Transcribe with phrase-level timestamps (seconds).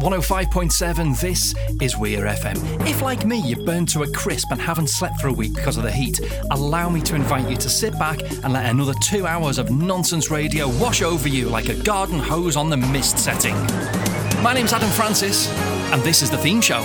[0.00, 2.88] 105.7, this is Weir FM.
[2.88, 5.76] If, like me, you've burned to a crisp and haven't slept for a week because
[5.76, 9.26] of the heat, allow me to invite you to sit back and let another two
[9.26, 13.54] hours of nonsense radio wash over you like a garden hose on the mist setting.
[14.42, 15.50] My name's Adam Francis,
[15.92, 16.80] and this is the theme show.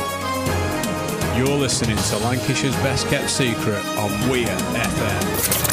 [1.37, 5.64] You're listening to Lancashire's Best Kept Secret on Weir FM.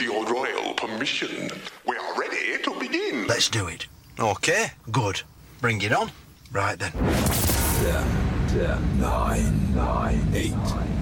[0.00, 1.50] With your royal permission,
[1.86, 3.26] we are ready to begin.
[3.26, 3.86] Let's do it.
[4.18, 5.20] Okay, good.
[5.60, 6.10] Bring it on.
[6.50, 6.90] Right then.
[6.92, 10.54] Ten, ten, nine, nine, eight,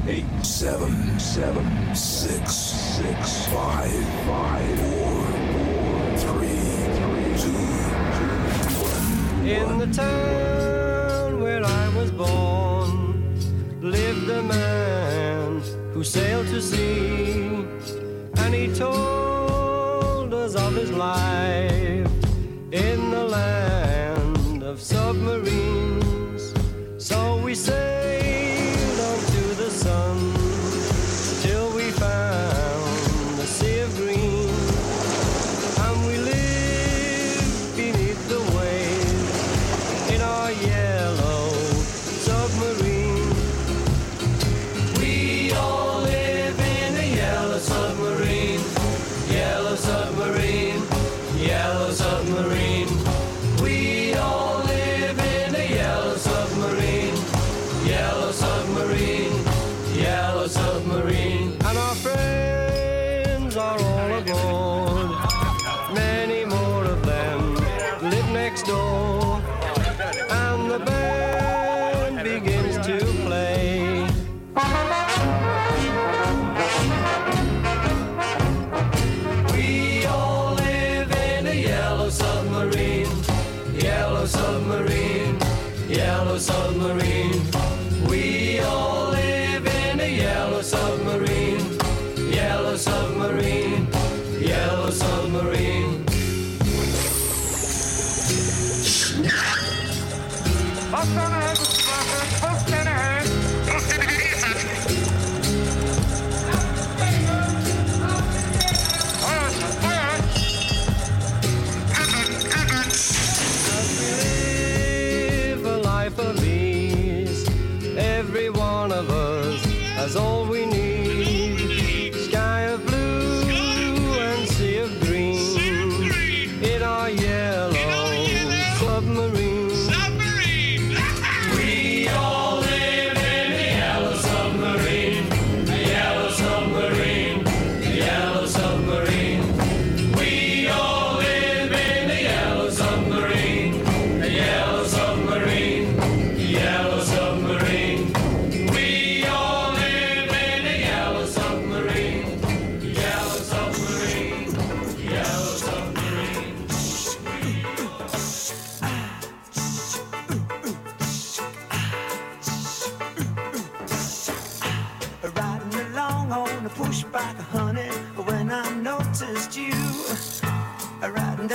[0.09, 5.23] eight, seven, seven, six, six, five, five, four,
[5.55, 6.59] four, three,
[6.99, 7.55] three, two,
[8.19, 8.35] two,
[8.83, 9.47] one.
[9.47, 17.28] In the town where I was born lived a man who sailed to sea
[18.49, 22.11] and he told us of his life
[22.73, 26.55] in the land of submarines.
[26.97, 27.88] So we sailed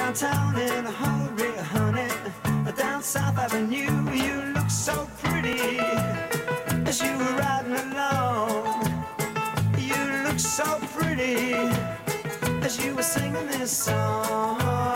[0.03, 2.09] downtown in a hurry, honey,
[2.75, 4.11] down South Avenue.
[4.11, 5.79] You look so pretty
[6.89, 8.83] as you were riding along.
[9.77, 11.53] You look so pretty
[12.65, 14.92] as you were singing this song.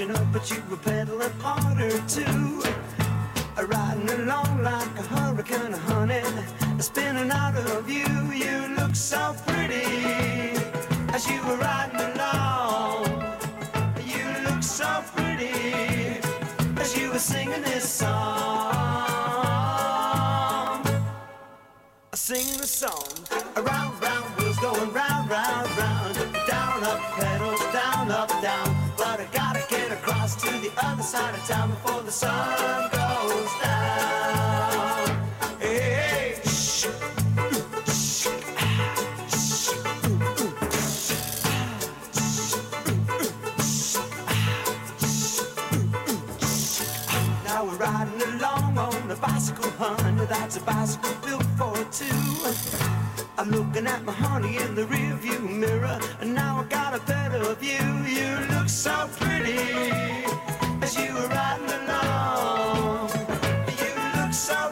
[0.00, 2.62] But you were pedaling harder too.
[3.62, 6.22] Riding along like a hurricane, honey,
[6.78, 8.06] spinning out of you.
[8.32, 9.84] You look so pretty
[11.12, 13.04] as you were riding along.
[14.06, 15.52] You look so pretty
[16.80, 18.72] as you were singing this song.
[22.12, 23.12] I sing the song.
[23.56, 24.31] Around, round,
[30.22, 33.82] get to the other side of town before the sun goes down.
[47.44, 50.24] Now we're riding along on a bicycle, honey.
[50.26, 52.06] That's a bicycle built for two.
[53.38, 57.54] I'm looking at my honey in the rearview mirror, and now I got a better
[57.54, 58.04] view.
[58.06, 60.11] You look so pretty
[60.98, 63.10] you were riding along.
[63.78, 64.70] You look so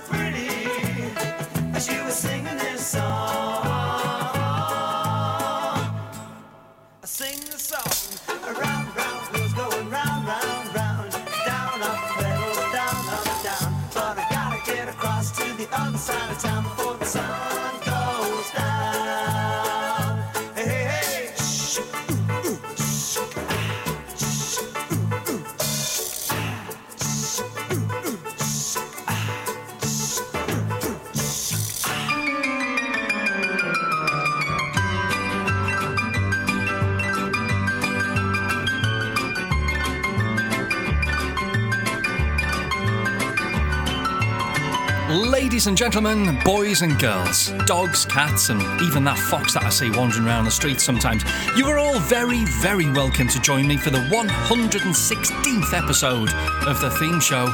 [45.61, 49.91] Ladies and gentlemen, boys and girls, dogs, cats, and even that fox that I see
[49.91, 51.23] wandering around the streets sometimes,
[51.55, 56.33] you are all very, very welcome to join me for the 116th episode
[56.67, 57.45] of the theme show.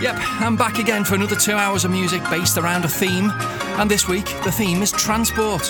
[0.00, 3.30] Yep, I'm back again for another two hours of music based around a theme,
[3.78, 5.64] and this week the theme is transport.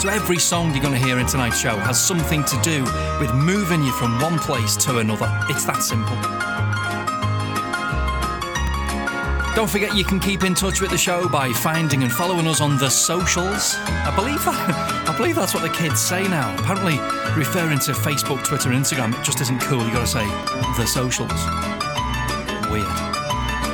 [0.00, 2.84] So every song you're going to hear in tonight's show has something to do
[3.20, 5.28] with moving you from one place to another.
[5.50, 6.57] It's that simple.
[9.58, 12.60] Don't forget you can keep in touch with the show by finding and following us
[12.60, 13.74] on the socials.
[13.74, 14.54] I believe that
[15.08, 16.54] I believe that's what the kids say now.
[16.60, 16.96] Apparently
[17.36, 19.84] referring to Facebook, Twitter, Instagram it just isn't cool.
[19.84, 20.24] You gotta say
[20.76, 21.32] the socials.
[22.70, 22.86] Weird.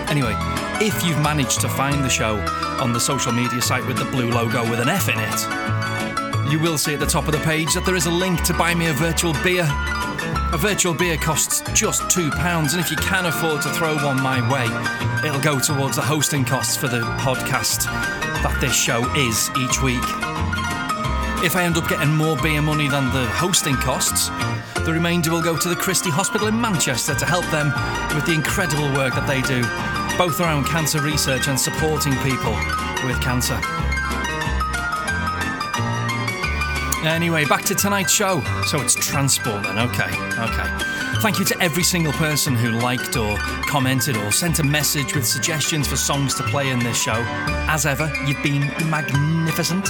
[0.09, 0.35] Anyway,
[0.81, 2.39] if you've managed to find the show
[2.81, 5.84] on the social media site with the blue logo with an F in it,
[6.51, 8.55] you will see at the top of the page that there is a link to
[8.55, 9.67] buy me a virtual beer.
[10.53, 14.41] A virtual beer costs just £2, and if you can afford to throw one my
[14.53, 14.67] way,
[15.27, 17.85] it'll go towards the hosting costs for the podcast
[18.43, 20.05] that this show is each week.
[21.45, 24.29] If I end up getting more beer money than the hosting costs,
[24.85, 27.73] the remainder will go to the Christie Hospital in Manchester to help them
[28.15, 29.63] with the incredible work that they do,
[30.17, 32.55] both around cancer research and supporting people
[33.07, 33.59] with cancer.
[37.07, 38.43] Anyway, back to tonight's show.
[38.67, 40.95] So it's transport then, okay, okay.
[41.21, 43.37] Thank you to every single person who liked or
[43.67, 47.25] commented or sent a message with suggestions for songs to play in this show.
[47.69, 49.89] As ever, you've been magnificent.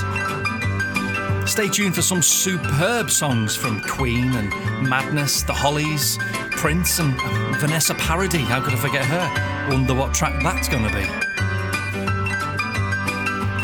[1.48, 6.18] Stay tuned for some superb songs from Queen and Madness, The Hollies,
[6.50, 8.46] Prince, and uh, Vanessa Paradis.
[8.48, 9.68] How could I forget her?
[9.70, 11.04] Wonder what track that's going to be.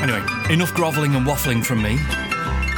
[0.03, 1.99] Anyway, enough grovelling and waffling from me.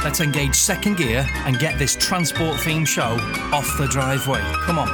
[0.03, 3.17] Let's engage second gear and get this transport theme show
[3.53, 4.41] off the driveway.
[4.65, 4.87] Come on.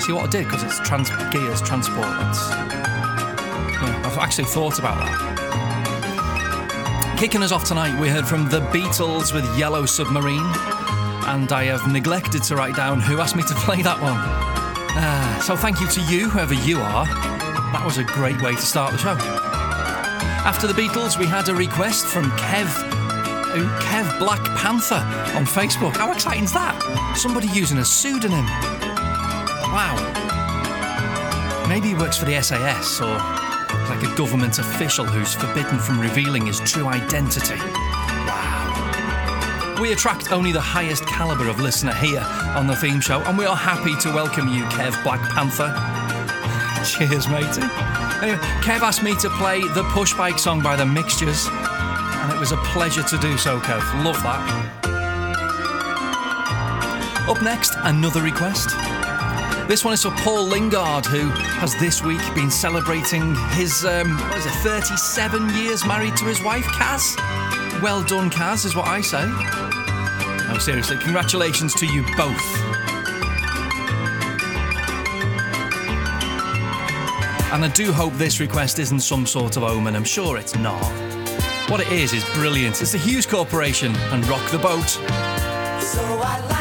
[0.00, 0.44] See what I did?
[0.44, 2.06] Because it's trans- gears, transport.
[2.06, 5.38] Yeah, I've actually thought about that.
[7.18, 10.46] Kicking us off tonight, we heard from the Beatles with Yellow Submarine,
[11.26, 14.14] and I have neglected to write down who asked me to play that one.
[14.16, 17.04] Ah, so thank you to you, whoever you are.
[17.04, 19.16] That was a great way to start the show.
[20.46, 22.68] After the Beatles, we had a request from Kev,
[23.56, 25.02] Kev Black Panther
[25.36, 25.96] on Facebook.
[25.96, 27.14] How exciting is that?
[27.16, 28.44] Somebody using a pseudonym.
[29.72, 29.96] Wow.
[31.68, 33.16] Maybe he works for the SAS or
[33.88, 37.56] like a government official who's forbidden from revealing his true identity.
[38.26, 39.78] Wow.
[39.80, 42.22] We attract only the highest caliber of listener here
[42.56, 45.72] on the theme show, and we are happy to welcome you, Kev Black Panther.
[46.84, 47.62] Cheers, matey.
[48.22, 51.46] Anyway, Kev asked me to play the Push Bike song by the Mixtures,
[52.38, 53.82] it was a pleasure to do so, Kev.
[54.04, 54.38] Love that.
[57.28, 58.68] Up next, another request.
[59.66, 64.38] This one is for Paul Lingard, who has this week been celebrating his, um, what
[64.38, 67.16] is it, 37 years married to his wife, Kaz.
[67.82, 69.26] Well done, Kaz, is what I say.
[70.46, 72.38] No, seriously, congratulations to you both.
[77.50, 79.96] And I do hope this request isn't some sort of omen.
[79.96, 81.07] I'm sure it's not.
[81.68, 82.80] What it is is brilliant.
[82.80, 84.88] It's the Hues Corporation and Rock the Boat.
[85.82, 86.57] So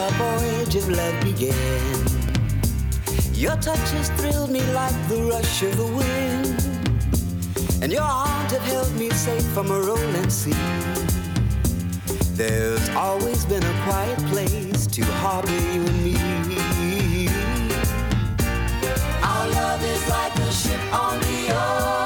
[0.00, 2.06] our voyage of love began.
[3.34, 6.56] Your touches thrilled me like the rush of the wind,
[7.82, 10.54] and your arms have held me safe from a rolling sea.
[12.32, 17.28] There's always been a quiet place to harbor you and me.
[19.22, 21.99] Our love is like a ship on the ocean.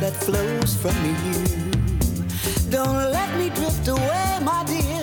[0.00, 1.16] That flows from you.
[2.70, 4.95] Don't let me drift away, my dear,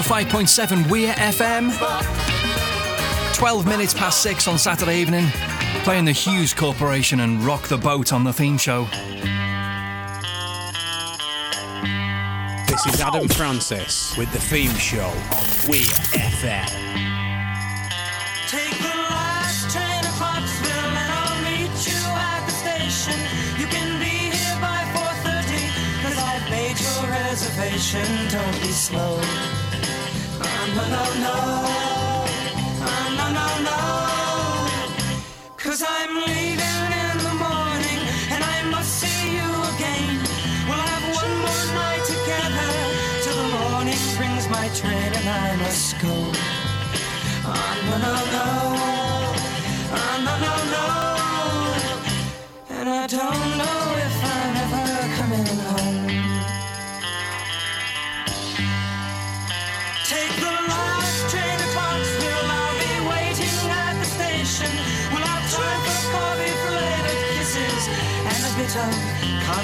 [0.00, 1.70] 105.7 Weir FM.
[3.36, 5.26] 12 minutes past 6 on Saturday evening.
[5.84, 8.84] Playing the Hues Corporation and Rock the Boat on the theme show.
[12.66, 15.82] This is Adam Francis with the theme show on Weir
[16.16, 16.70] FM.
[18.48, 23.20] Take the last train to Clarksville and I'll meet you at the station.
[23.60, 28.06] You can be here by 4.30 cause I've made your reservation.
[28.30, 29.59] Don't be slow.
[30.76, 31.36] No, no, no.
[33.18, 33.46] No, no,
[35.82, 38.00] I'm leaving in the morning
[38.32, 40.18] and I must see you again.
[40.68, 42.70] We'll have one more night together
[43.22, 46.14] till the morning brings my train and I must go.
[47.52, 48.46] Oh, no, no, no.
[49.98, 50.84] Oh, no, no, no.
[52.78, 53.79] And I don't know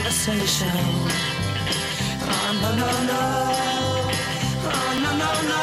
[0.07, 0.71] conversation.
[2.23, 3.23] Oh, no, no, no.
[4.63, 5.63] Oh, no, no, no.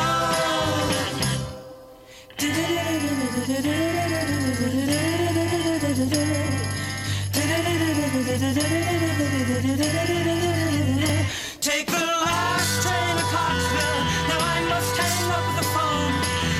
[11.61, 14.01] Take the last train to Clarksville.
[14.27, 16.13] Now I must hang up the phone.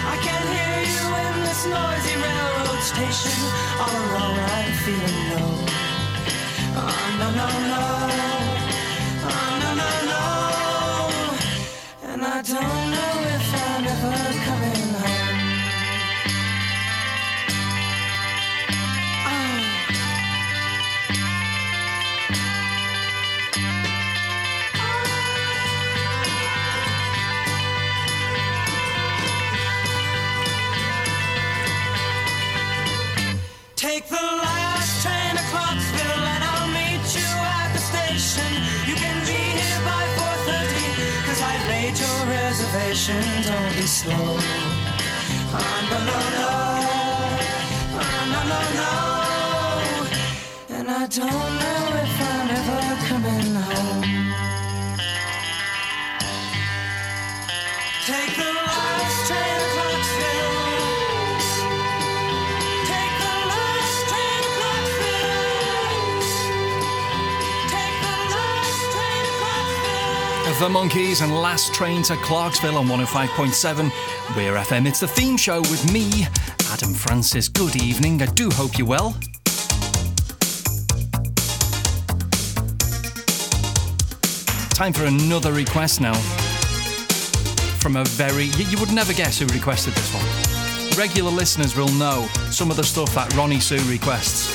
[0.08, 3.38] I can't hear you in this noisy railroad station.
[3.82, 5.73] All alone, I'm feeling low.
[12.36, 14.83] I don't know if I'm ever coming
[42.94, 43.44] reservation.
[43.44, 44.38] Don't be slow.
[45.56, 46.50] Oh, no, no, no.
[48.00, 48.94] Oh, no, no, no.
[50.78, 53.63] And I don't know if I'm ever coming home.
[70.64, 73.92] The Monkees and Last Train to Clarksville on 105.7
[74.38, 74.88] Weir FM.
[74.88, 76.26] It's the theme show with me,
[76.72, 77.50] Adam Francis.
[77.50, 78.22] Good evening.
[78.22, 79.12] I do hope you're well.
[84.70, 86.14] Time for another request now.
[87.82, 88.46] From a very.
[88.46, 90.98] You, would never guess who requested this one.
[90.98, 94.53] Regular listeners will know some of the stuff that Ronnie Sue requests.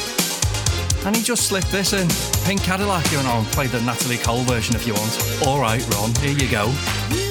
[1.06, 2.08] And he just slipped this in.
[2.44, 5.46] Pink Cadillac, you know, And play the Natalie Cole version if you want.
[5.46, 7.27] All right, Ron, here you go.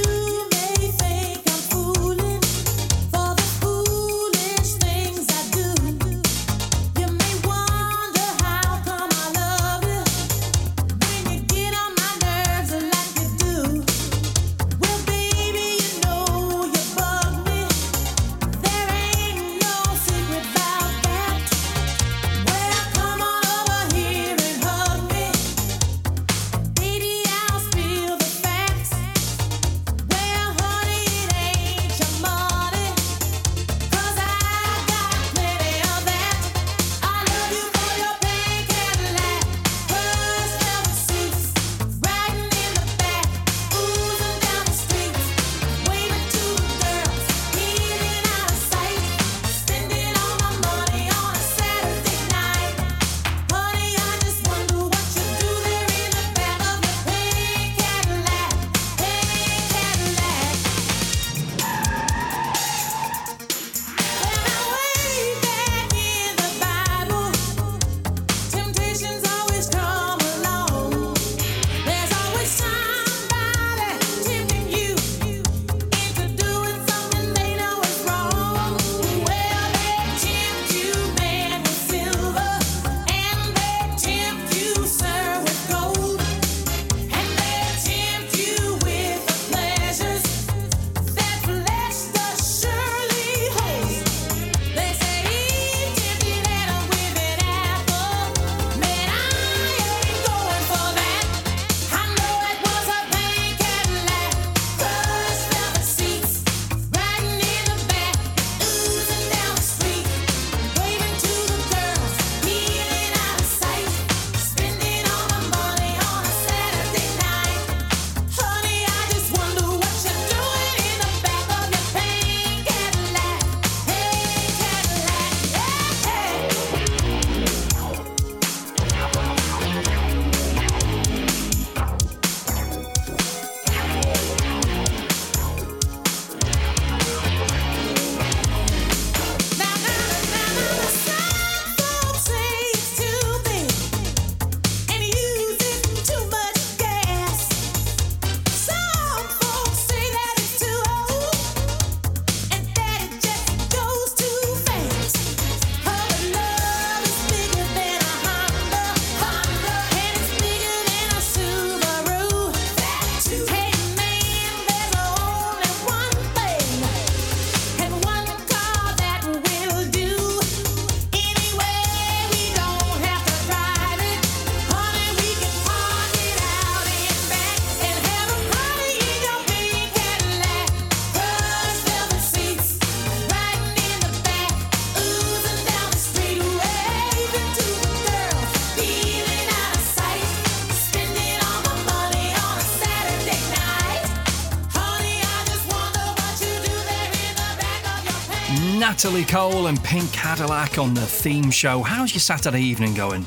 [198.97, 201.83] Natalie Cole and Pink Cadillac on the theme show.
[201.83, 203.23] How's your Saturday evening going?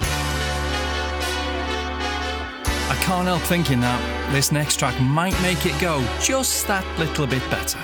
[2.90, 7.24] I can't help thinking that this next track might make it go just that little
[7.24, 7.78] bit better.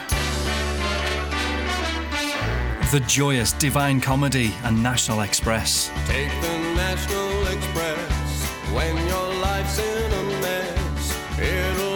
[2.91, 5.89] The joyous Divine Comedy and National Express.
[6.09, 11.39] Take the National Express when your life's in a mess.
[11.39, 11.96] It'll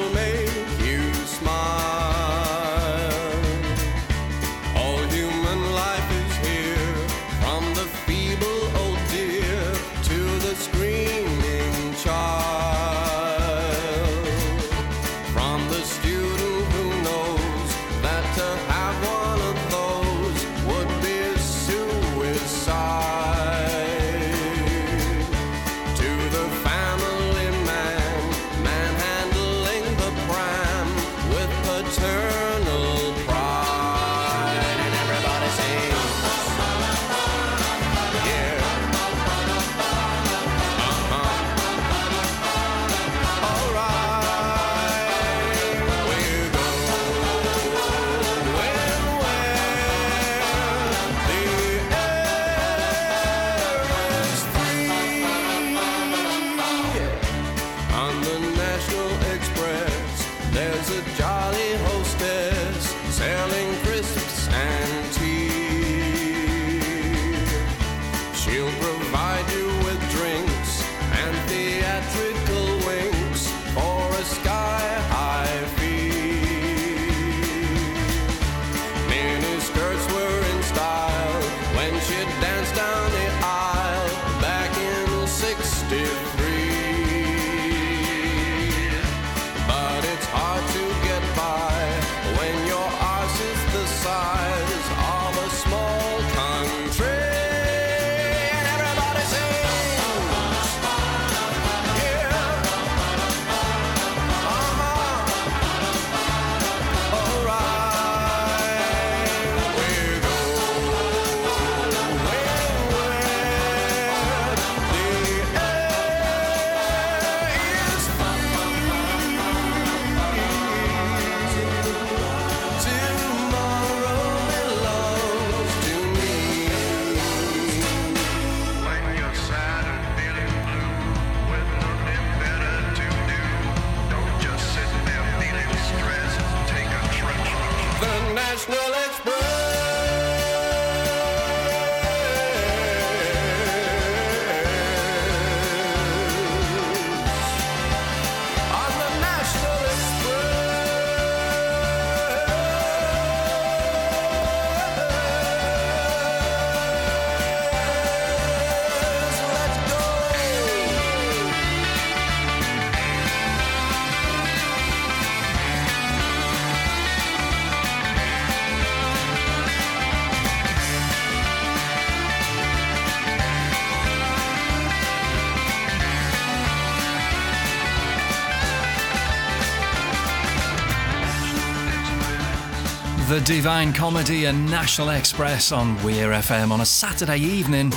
[183.60, 187.90] Divine Comedy and National Express on Weir FM on a Saturday evening.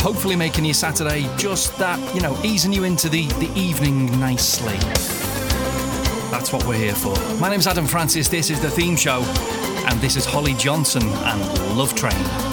[0.00, 4.78] Hopefully, making your Saturday just that, you know, easing you into the, the evening nicely.
[6.30, 7.14] That's what we're here for.
[7.34, 9.22] My name's Adam Francis, this is The Theme Show,
[9.86, 12.47] and this is Holly Johnson and Love Train.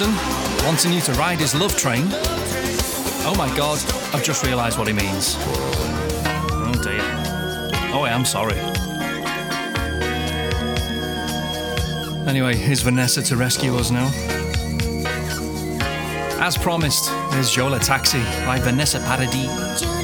[0.00, 2.06] Wanting you to ride his love train.
[3.24, 3.78] Oh my god,
[4.14, 5.36] I've just realised what he means.
[5.38, 7.02] Oh dear.
[7.92, 8.56] Oh, I am sorry.
[12.26, 14.10] Anyway, here's Vanessa to rescue us now.
[16.40, 20.01] As promised, here's Joe le Taxi by Vanessa Paradis.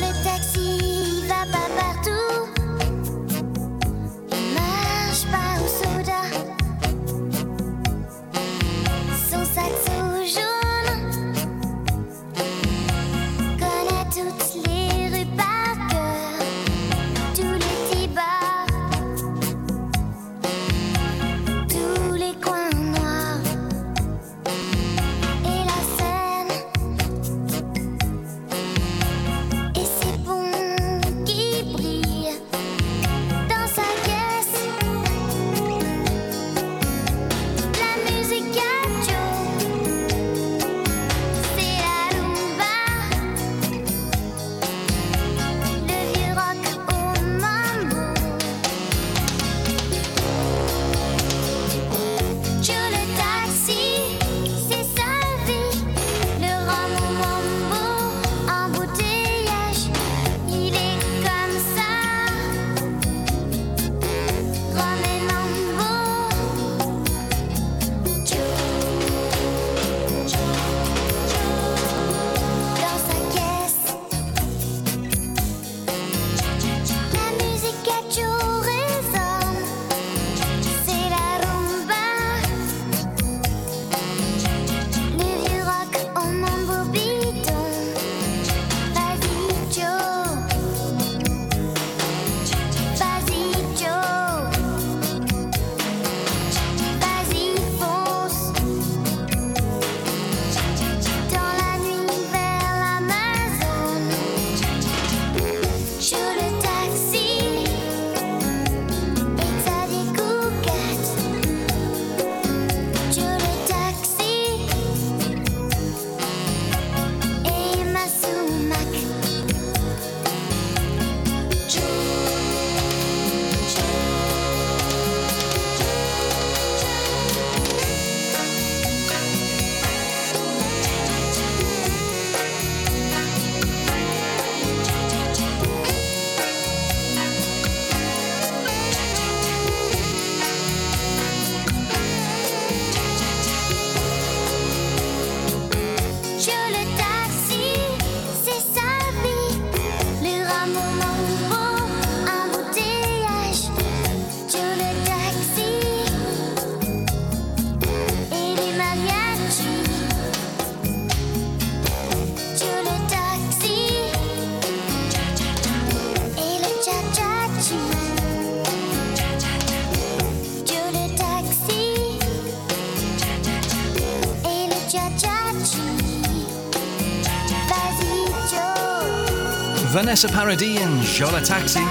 [180.18, 181.86] Vanessa Paradis and Joe le Taxi on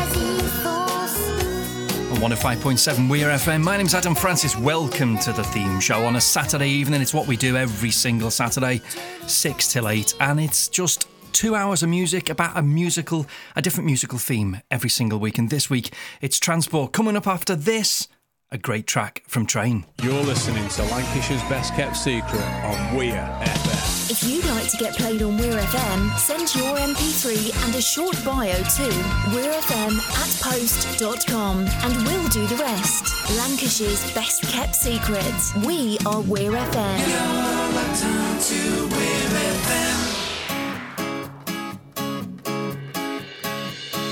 [2.20, 3.64] 105.7 Weir FM.
[3.64, 4.54] My name's Adam Francis.
[4.58, 7.02] Welcome to the theme show on a Saturday evening.
[7.02, 8.82] It's what we do every single Saturday,
[9.28, 13.86] 6 till 8, and it's just two hours of music about a musical, a different
[13.86, 15.38] musical theme every single week.
[15.38, 16.92] And this week, it's Transport.
[16.92, 18.10] Coming up after this,
[18.52, 19.86] a great track from Train.
[20.04, 23.67] You're listening to Lancashire's Best Kept Secret on Weir FM.
[24.10, 28.16] If you'd like to get played on Weir FM, send your MP3 and a short
[28.24, 28.88] bio to
[29.36, 33.04] weirfm at post.com and we'll do the rest.
[33.36, 35.54] Lancashire's best kept secrets.
[35.56, 37.00] We are Weir FM.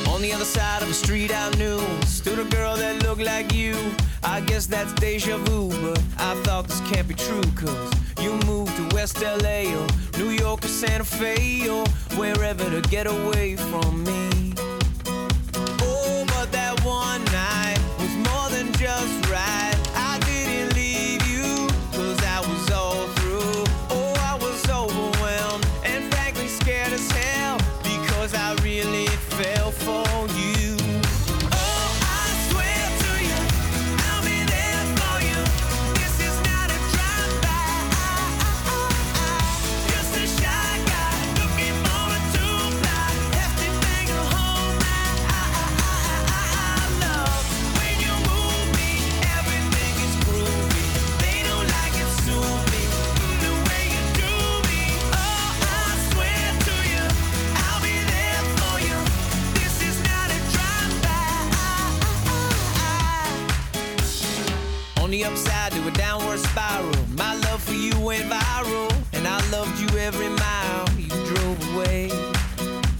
[0.09, 3.53] On the other side of the street I knew stood a girl that looked like
[3.53, 3.77] you.
[4.25, 8.75] I guess that's deja vu, but I thought this can't be true, cause you moved
[8.75, 11.85] to West LA or New York or Santa Fe or
[12.17, 14.64] wherever to get away from me.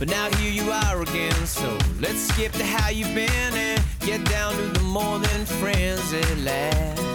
[0.06, 4.24] But now here you are again, so let's skip to how you've been and get
[4.26, 7.14] down to the more than friends at last.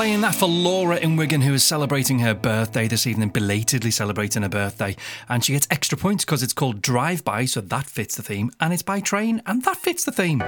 [0.00, 4.40] Playing that for Laura in Wigan, who is celebrating her birthday this evening, belatedly celebrating
[4.40, 4.96] her birthday.
[5.28, 8.50] And she gets extra points because it's called Drive By, so that fits the theme.
[8.60, 10.42] And it's by train, and that fits the theme.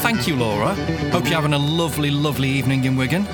[0.00, 0.74] Thank you, Laura.
[1.12, 3.26] Hope you're having a lovely, lovely evening in Wigan.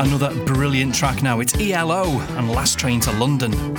[0.00, 1.38] Another brilliant track now.
[1.38, 3.78] It's ELO and Last Train to London.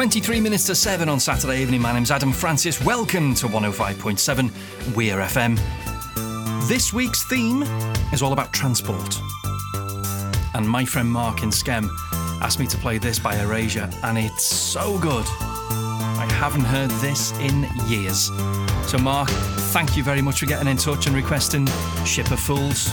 [0.00, 1.78] 23 minutes to 7 on Saturday evening.
[1.78, 2.82] My name's Adam Francis.
[2.82, 5.60] Welcome to 105.7 We Are FM.
[6.66, 7.64] This week's theme
[8.10, 9.20] is all about transport.
[10.54, 11.90] And my friend Mark in Skem
[12.40, 15.26] asked me to play this by Erasure, and it's so good.
[15.28, 18.30] I haven't heard this in years.
[18.90, 21.68] So, Mark, thank you very much for getting in touch and requesting
[22.06, 22.88] Ship of Fools.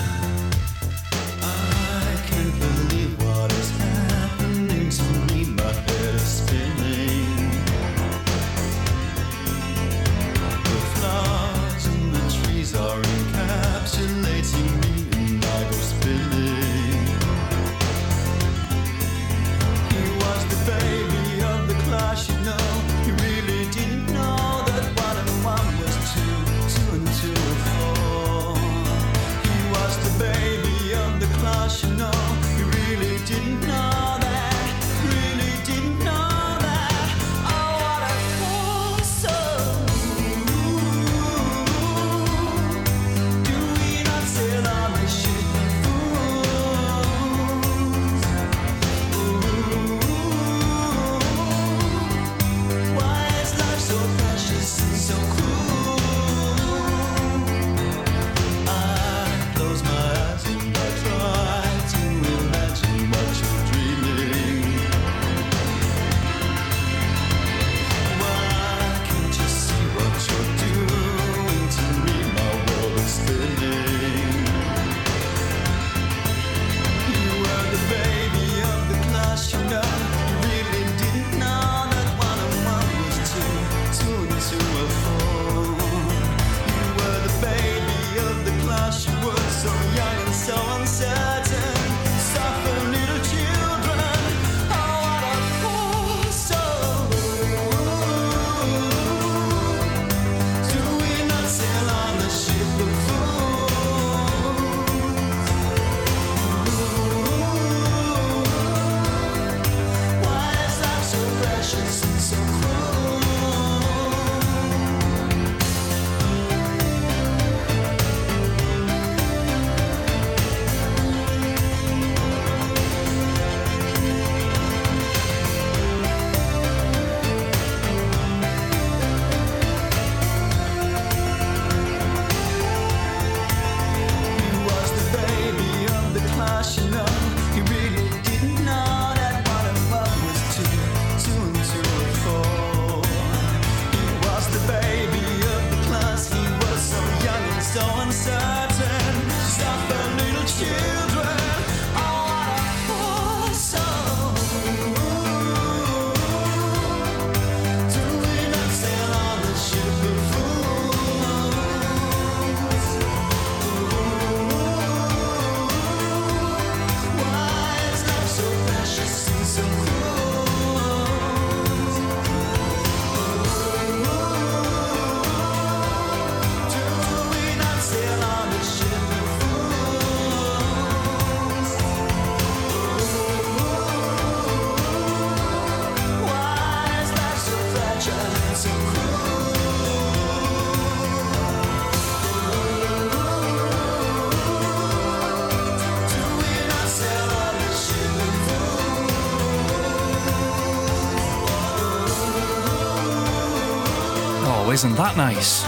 [204.77, 205.63] Isn't that nice?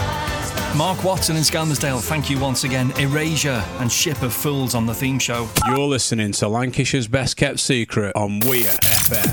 [0.78, 2.92] Mark Watson in Skelmersdale, thank you once again.
[2.92, 5.48] Erasure and Ship of Fools on the theme show.
[5.66, 9.26] You're listening to Lancashire's Best Kept Secret on Weir FM.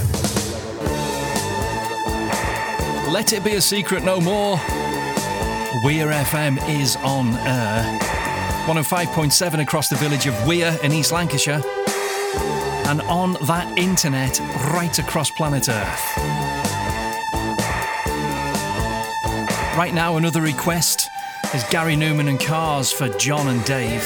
[3.14, 4.58] Let it be a secret no more.
[5.86, 8.00] Weir FM is on air.
[8.66, 11.62] 105.7 across the village of Weir in East Lancashire.
[12.88, 14.40] And on that internet
[14.74, 16.47] right across planet Earth.
[19.78, 21.12] Right now, another request
[21.54, 24.02] is Gary Newman and Cars for John and Dave.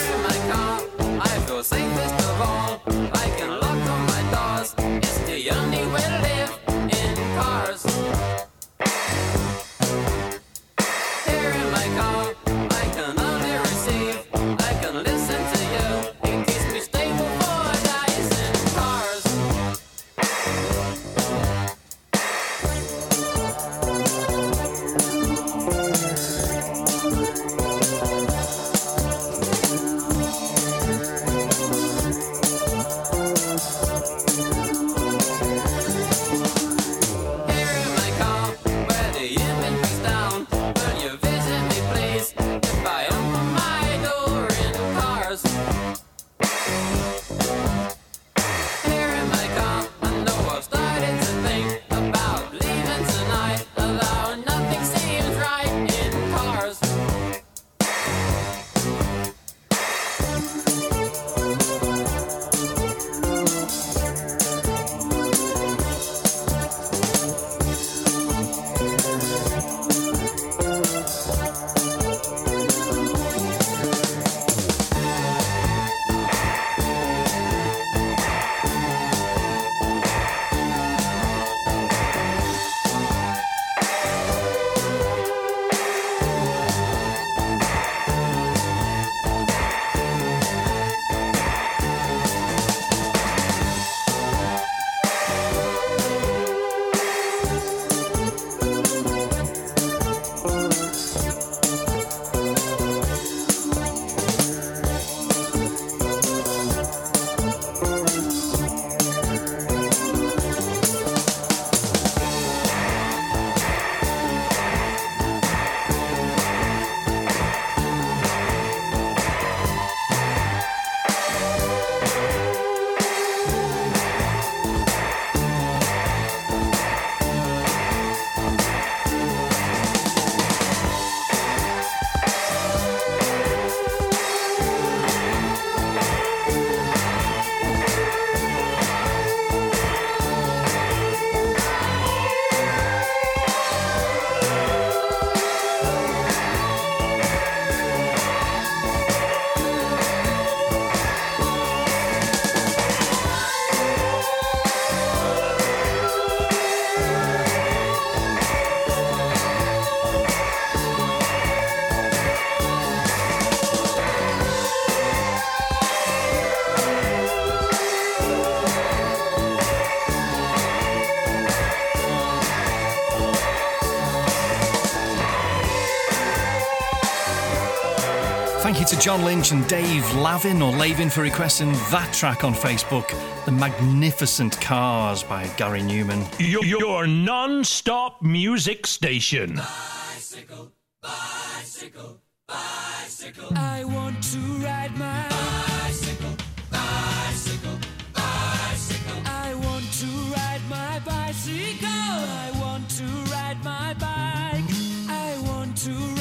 [179.01, 183.09] John Lynch and Dave Lavin or Lavin for requesting that track on Facebook.
[183.45, 186.23] The Magnificent Cars by Gary Newman.
[186.37, 189.55] Your, your non stop music station.
[189.55, 190.71] Bicycle,
[191.01, 193.49] bicycle, bicycle.
[193.55, 196.35] I want to ride my bicycle,
[196.69, 197.79] bicycle,
[198.13, 199.21] bicycle.
[199.25, 201.87] I want to ride my bicycle.
[201.87, 204.75] I want to ride my bike.
[205.09, 206.20] I want to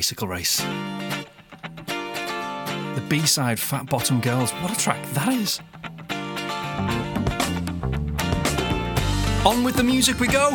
[0.00, 0.62] bicycle race.
[1.84, 5.60] The B side, Fat Bottom Girls, what a track that is!
[9.44, 10.52] On with the music we go!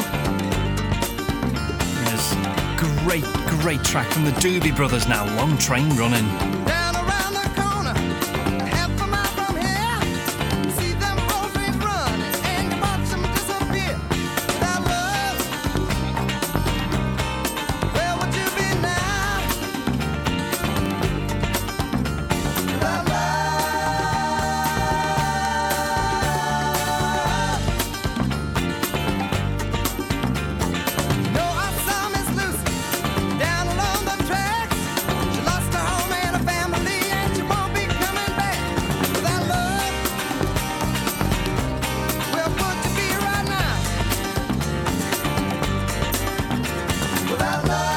[2.08, 2.36] Yes.
[3.04, 3.24] Great,
[3.62, 6.75] great track from the Doobie Brothers now, Long Train Running.
[47.68, 47.95] love.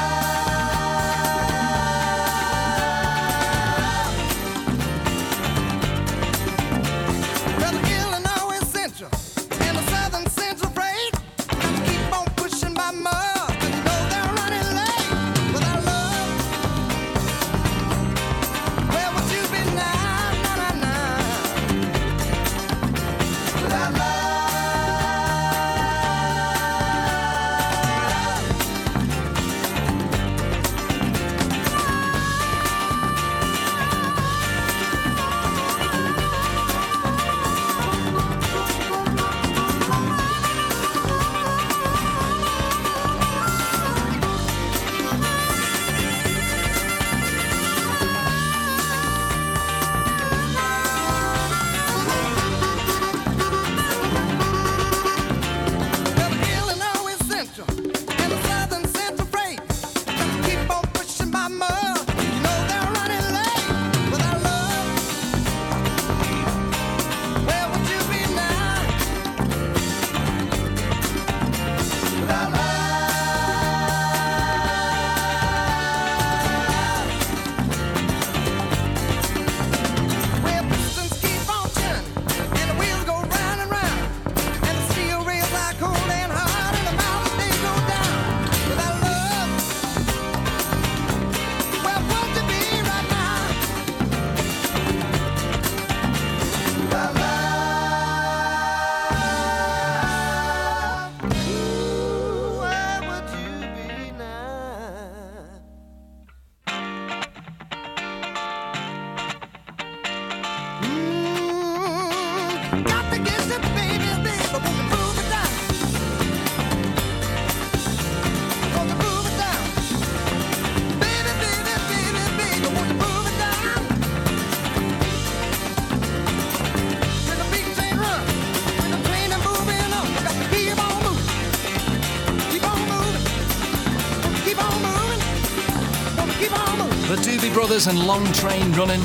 [137.87, 138.99] And Long Train Running.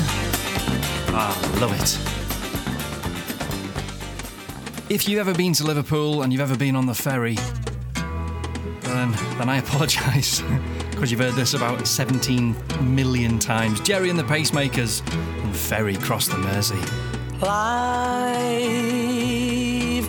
[1.17, 1.97] Ah, love it.
[4.91, 7.37] If you've ever been to Liverpool and you've ever been on the ferry,
[8.81, 10.41] then, then I apologise
[10.91, 13.79] because you've heard this about 17 million times.
[13.79, 15.01] Jerry and the Pacemakers
[15.43, 16.75] and Ferry Cross the Mersey.
[17.41, 18.35] Life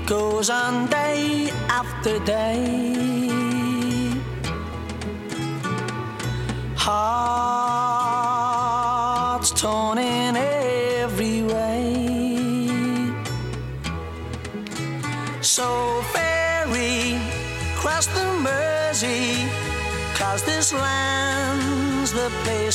[0.06, 2.95] goes on day after day.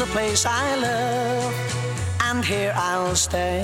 [0.00, 1.54] the place I love,
[2.22, 3.60] and here I'll stay.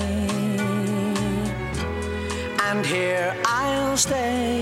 [2.61, 4.61] And here I'll stay.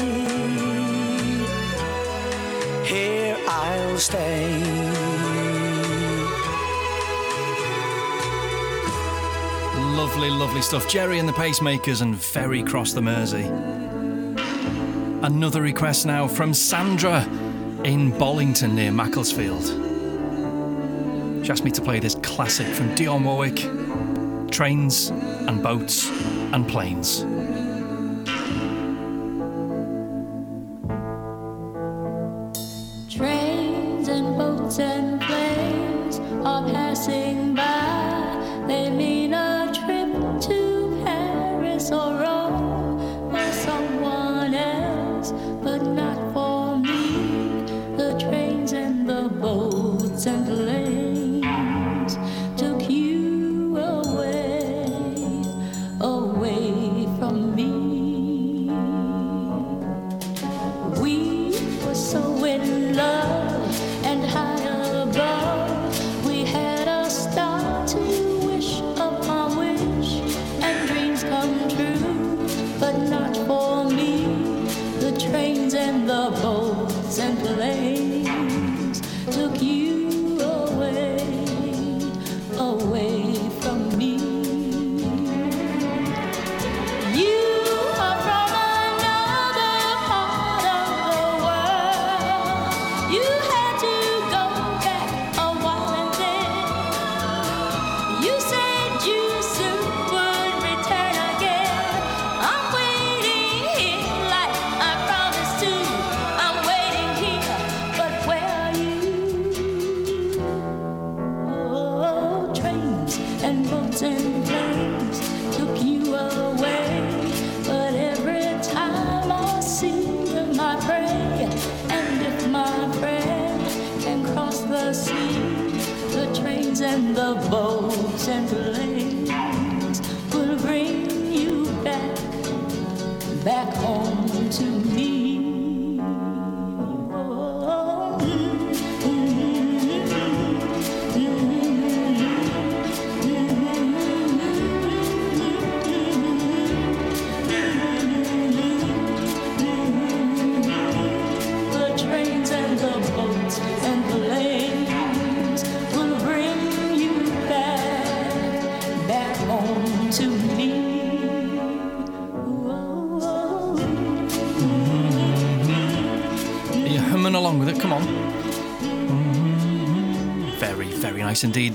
[2.86, 4.64] Here I'll stay.
[9.98, 10.88] Lovely, lovely stuff.
[10.88, 13.52] Jerry and the Pacemakers and Ferry Cross the Mersey.
[15.24, 17.24] Another request now from Sandra
[17.84, 19.85] in Bollington near Macclesfield.
[21.46, 27.24] She asked me to play this classic from Dionne Warwick Trains and Boats and Planes.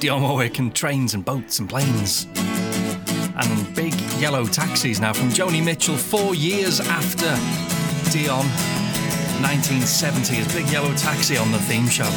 [0.08, 2.26] Warwick and trains and boats and planes.
[2.34, 7.28] And big yellow taxis now from Joni Mitchell, four years after
[8.10, 8.46] Dion.
[9.42, 12.08] 1970 is Big Yellow Taxi on the theme show.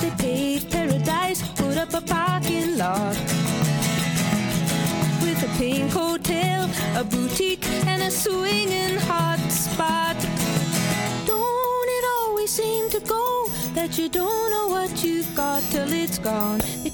[0.00, 3.14] They paved paradise, put up a parking lot
[5.20, 10.16] with a pink hotel, a boutique, and a swinging hot spot.
[11.26, 16.18] Don't it always seem to go that you don't know what you've got till it's
[16.18, 16.62] gone?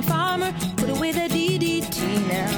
[0.00, 2.50] Hey, farmer, put away the DDT now.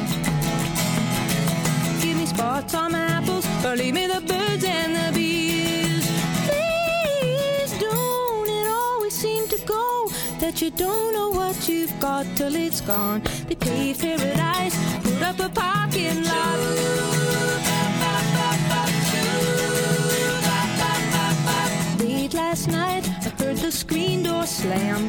[2.01, 6.07] Give me spots on my apples, or leave me the birds and the bees.
[6.47, 12.55] Please don't it always seem to go that you don't know what you've got till
[12.55, 13.22] it's gone.
[13.49, 16.59] They paved paradise, put up a parking lot.
[21.99, 25.09] Late last night, I heard the screen door slam.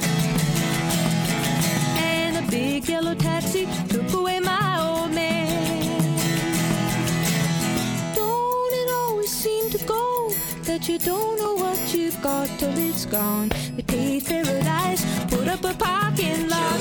[2.53, 6.15] Big yellow taxi took away my old man.
[8.13, 10.29] Don't it always seem to go
[10.61, 13.49] that you don't know what you've got till it's gone?
[13.75, 16.79] They paved paradise, put up a parking lot.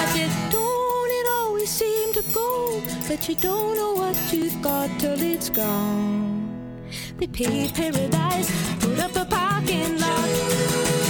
[0.00, 4.90] I said, don't it always seem to go that you don't know what you've got
[4.98, 6.90] till it's gone?
[7.18, 8.50] They paved paradise,
[8.80, 11.03] put up a parking lot.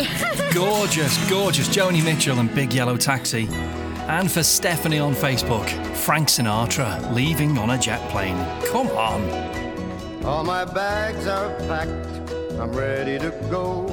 [0.54, 3.48] Gorgeous, gorgeous Joni Mitchell and Big Yellow Taxi.
[4.08, 8.36] And for Stephanie on Facebook, Frank Sinatra leaving on a jet plane.
[8.66, 10.24] Come on.
[10.24, 13.88] All my bags are packed, I'm ready to go.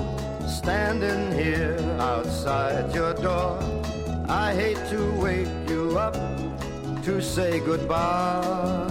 [0.47, 3.59] Standing here outside your door.
[4.27, 6.15] I hate to wake you up
[7.07, 8.85] to say goodbye.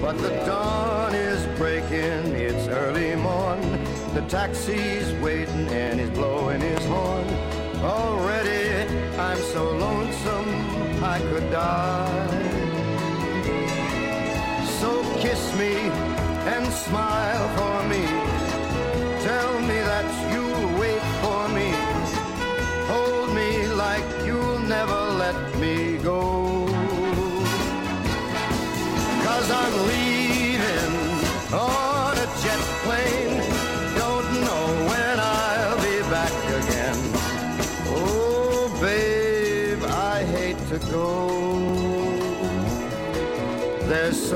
[0.00, 3.60] But the dawn is breaking, it's early morn.
[4.14, 7.26] The taxi's waiting and he's blowing his horn.
[7.84, 8.88] Already
[9.18, 10.50] I'm so lonesome
[11.04, 12.38] I could die.
[14.80, 14.90] So
[15.20, 15.74] kiss me
[16.54, 18.07] and smile for me.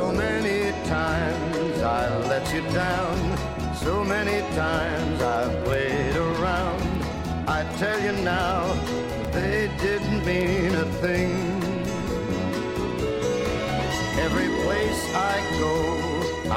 [0.03, 3.17] So many times I let you down,
[3.77, 6.83] so many times I've played around.
[7.47, 8.59] I tell you now,
[9.31, 11.33] they didn't mean a thing.
[14.27, 15.75] Every place I go,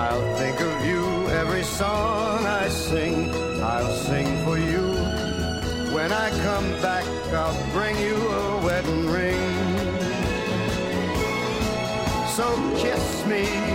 [0.04, 1.04] I'll think of you.
[1.42, 3.30] Every song I sing,
[3.62, 4.86] I'll sing for you.
[5.96, 7.06] When I come back,
[7.42, 9.05] I'll bring you a wedding
[12.36, 12.44] So
[12.76, 13.75] kiss me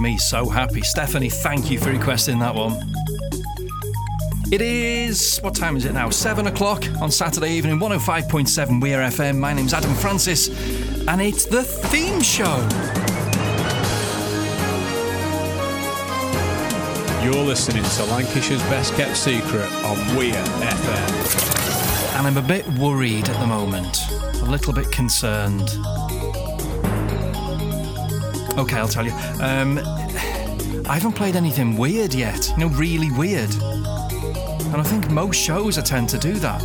[0.00, 0.80] made me so happy.
[0.82, 2.72] Stephanie, thank you for requesting that one.
[4.52, 6.10] It is, what time is it now?
[6.10, 9.38] Seven o'clock on Saturday evening, 105.7 Weir FM.
[9.38, 10.48] My name's Adam Francis,
[11.08, 12.56] and it's the theme show.
[17.22, 22.16] You're listening to Lancashire's Best Kept Secret on Weir FM.
[22.16, 25.76] And I'm a bit worried at the moment, a little bit concerned.
[28.58, 29.12] Okay, I'll tell you.
[29.40, 29.78] Um,
[30.88, 33.54] I haven't played anything weird yet, you know, really weird.
[33.54, 36.60] And I think most shows I tend to do that.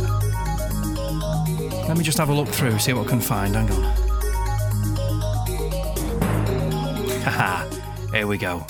[1.86, 3.54] Let me just have a look through, see what I can find.
[3.54, 3.82] Hang on.
[7.22, 7.64] Haha,
[8.10, 8.66] here we go.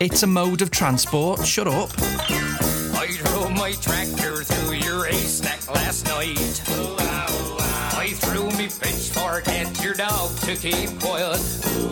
[0.00, 1.46] It's a mode of transport.
[1.46, 1.90] Shut up.
[1.98, 6.62] I drove my tractor through your haystack last night.
[7.98, 8.68] I threw me
[9.40, 11.40] pitchfork at your dog to keep quiet.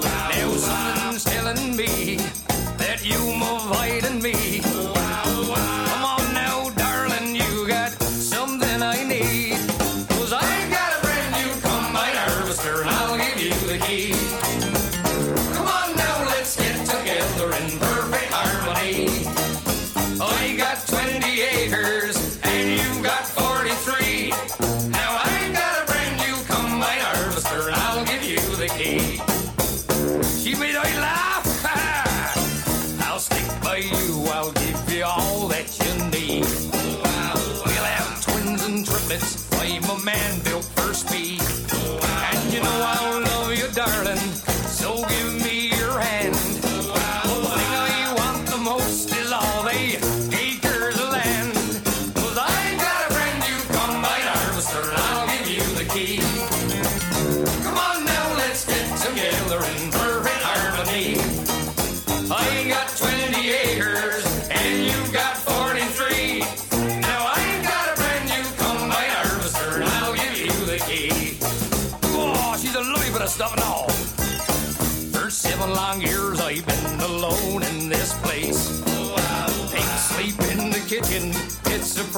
[0.03, 2.16] Now something's telling me
[2.78, 4.61] that you avoiding me.
[4.61, 6.05] Come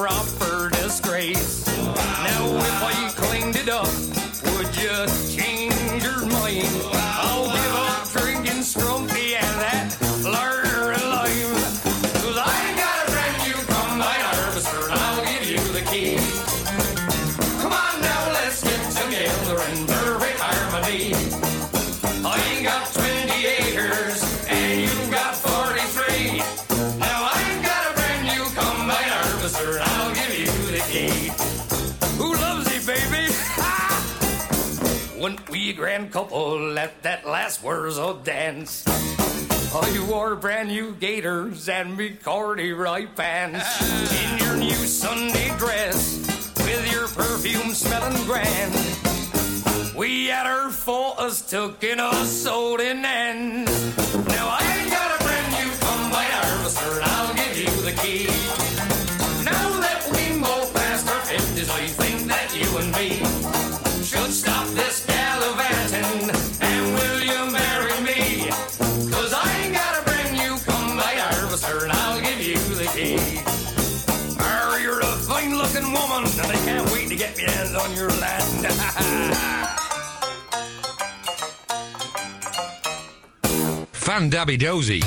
[0.09, 0.58] proper
[36.11, 38.83] couple at that last Wurzel dance.
[39.71, 43.63] Oh, I wore brand new gaiters and me corduroy pants.
[44.23, 46.17] In your new Sunday dress
[46.57, 48.73] with your perfume smelling grand.
[49.95, 53.67] We had our photos took in a sold in end.
[53.67, 58.25] Now I got a brand new combine harvester and I'll give you the key.
[59.45, 63.21] Now that we both past our fifties, I think that you and me
[64.03, 64.88] should stop this
[77.79, 78.67] on your land.
[83.93, 85.01] Fan Dabby Dozy.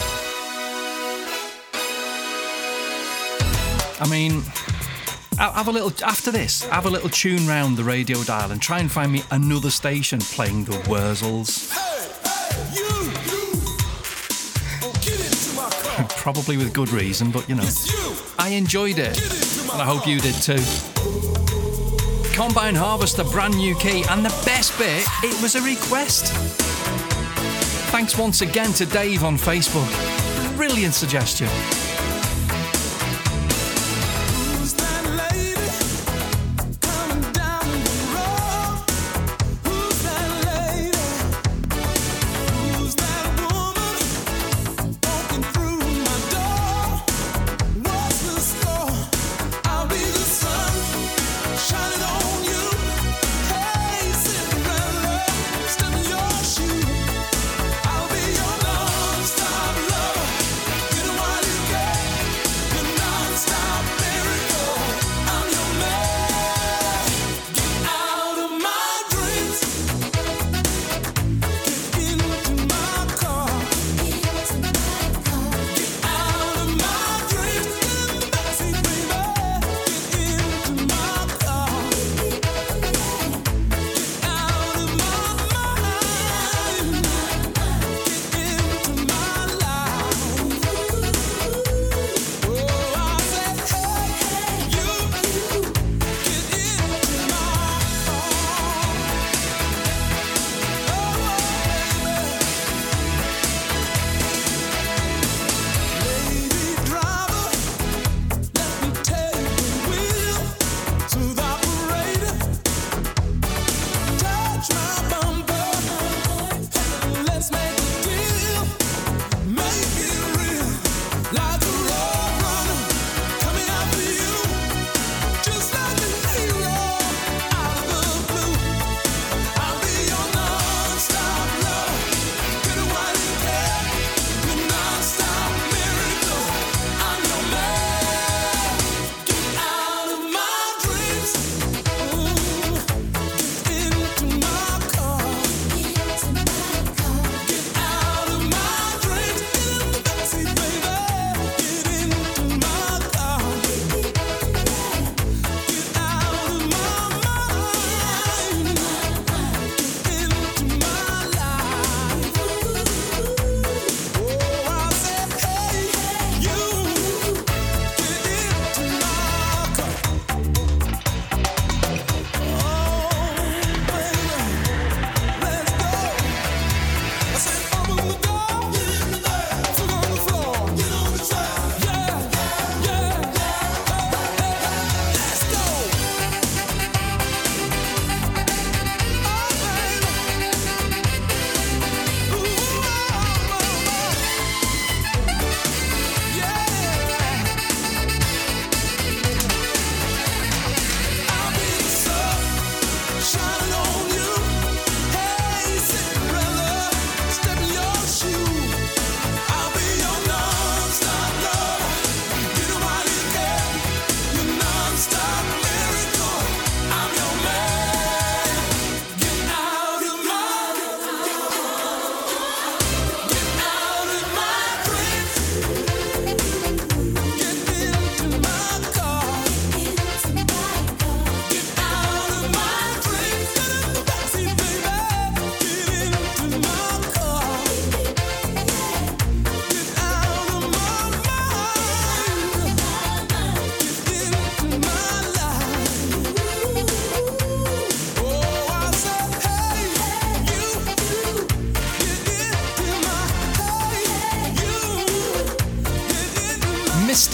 [4.00, 4.42] I mean,
[5.38, 6.64] have a little after this.
[6.64, 10.20] Have a little tune round the radio dial and try and find me another station
[10.20, 11.70] playing the Wurzels.
[16.16, 17.68] Probably with good reason, but you know,
[18.38, 19.20] I enjoyed it,
[19.72, 21.51] and I hope you did too.
[22.32, 26.32] Combine Harvester, brand new key, and the best bit, it was a request.
[27.92, 29.88] Thanks once again to Dave on Facebook.
[30.56, 31.48] Brilliant suggestion.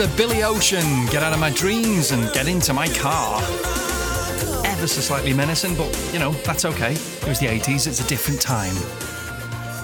[0.09, 0.16] Mr.
[0.16, 3.40] Billy Ocean, get out of my dreams and get into my car.
[4.64, 6.93] Ever so slightly menacing, but you know, that's okay.
[6.93, 8.74] It was the 80s, it's a different time.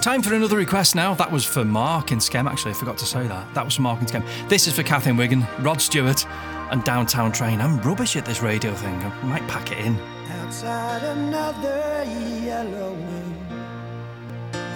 [0.01, 1.15] Time for another request now.
[1.15, 2.73] That was for Mark in Skem, actually.
[2.73, 3.55] I forgot to say that.
[3.55, 4.49] That was for Mark in Skem.
[4.49, 6.27] This is for Kathleen Wigan, Rod Stewart,
[6.71, 7.61] and Downtown Train.
[7.61, 8.95] I'm rubbish at this radio thing.
[8.95, 9.99] I might pack it in.
[10.41, 12.05] Outside another
[12.45, 13.37] yellow wind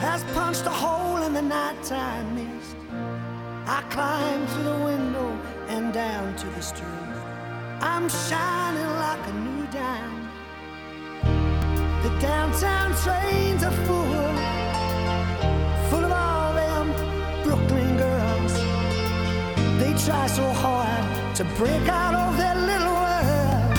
[0.00, 2.76] has punched a hole in the nighttime mist.
[3.70, 5.27] I climb through the window and
[6.40, 7.16] to the street.
[7.81, 10.28] I'm shining like a new dime.
[12.05, 14.28] The downtown trains are full,
[15.90, 16.86] full of all them
[17.43, 18.55] Brooklyn girls.
[19.81, 23.78] They try so hard to break out of their little world.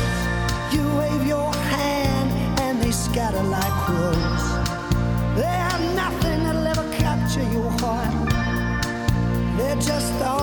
[0.73, 4.45] You wave your hand and they scatter like crows.
[5.38, 8.14] They have nothing that'll ever capture your heart.
[9.56, 10.38] They're just thorns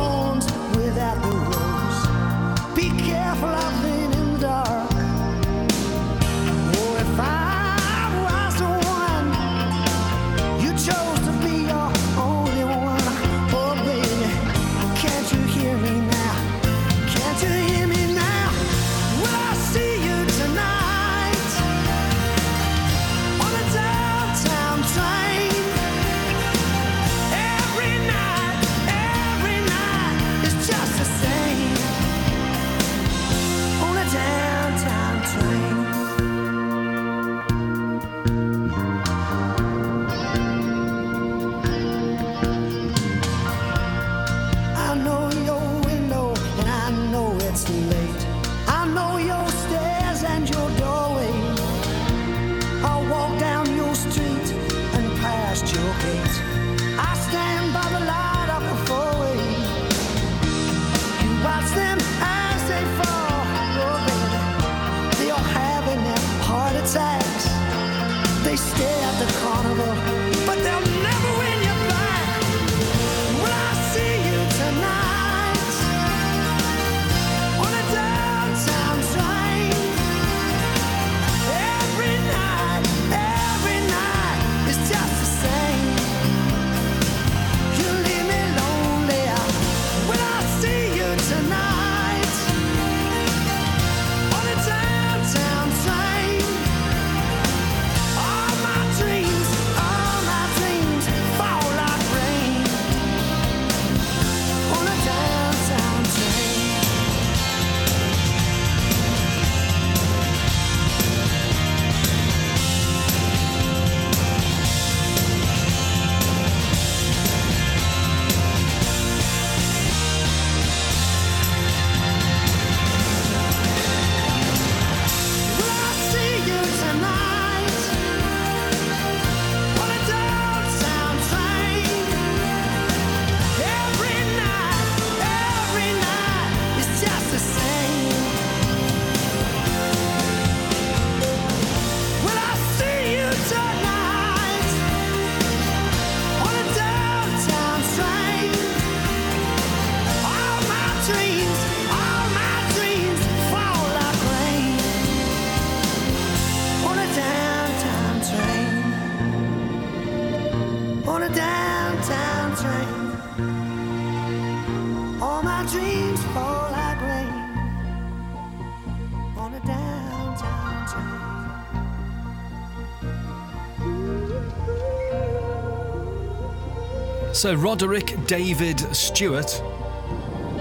[177.36, 179.62] So, Roderick David Stewart,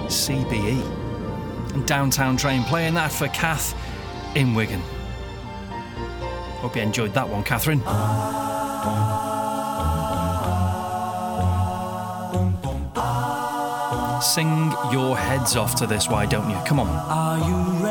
[0.08, 3.74] CBE, and Downtown Train playing that for Kath
[4.36, 4.82] in Wigan.
[6.60, 7.80] Hope you enjoyed that one, Catherine.
[14.22, 16.58] Sing your heads off to this, why don't you?
[16.66, 17.85] Come on.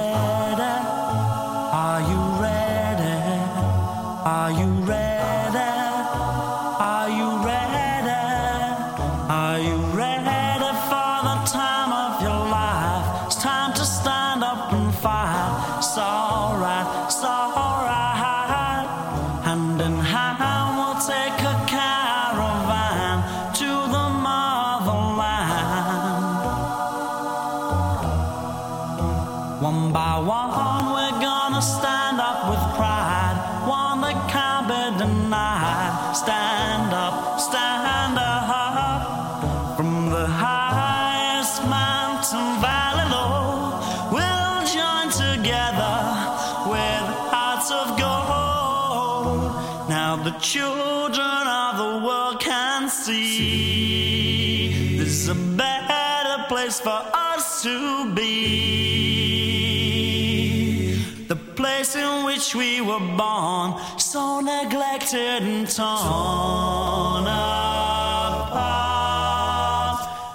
[65.13, 68.49] And torn apart.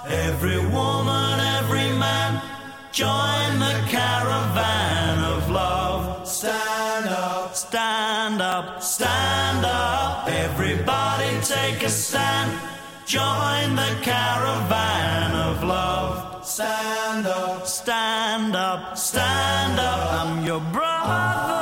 [0.08, 2.40] Every woman, every man,
[2.92, 6.28] join the caravan of love.
[6.28, 10.28] Stand up, stand up, stand up.
[10.28, 12.52] Everybody take a stand.
[13.06, 16.46] Join the caravan of love.
[16.46, 20.12] Stand up, stand up, stand up.
[20.12, 21.59] I'm your brother.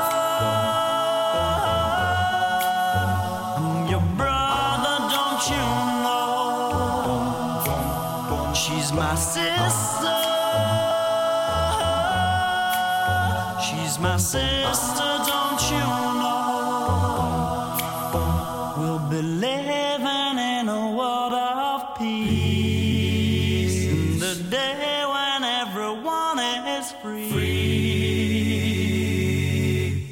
[21.98, 23.86] Peace.
[23.92, 27.34] In the day when everyone is free.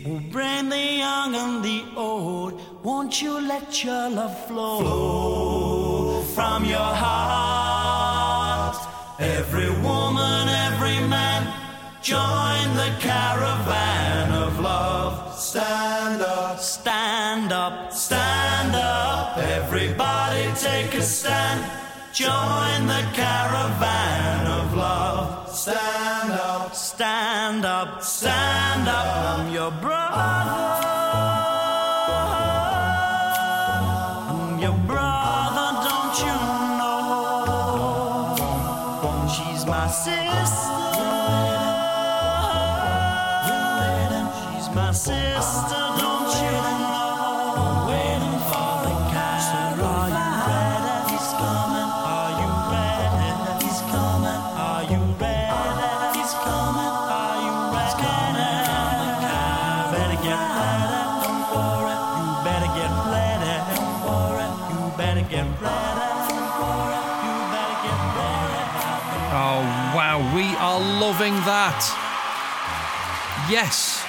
[0.04, 2.60] We'll bring the young and the old.
[2.82, 8.76] Won't you let your love flow from your heart?
[9.20, 11.42] Every woman, every man.
[12.02, 15.34] Join the caravan of love.
[15.36, 19.38] Stand up, stand up, stand up.
[19.38, 21.45] Everybody take a stand.
[22.16, 25.54] Join the caravan of love.
[25.54, 29.38] Stand up, stand up, stand up.
[29.38, 30.05] I'm your brother.
[71.26, 71.82] Loving that.
[73.50, 74.00] Yes.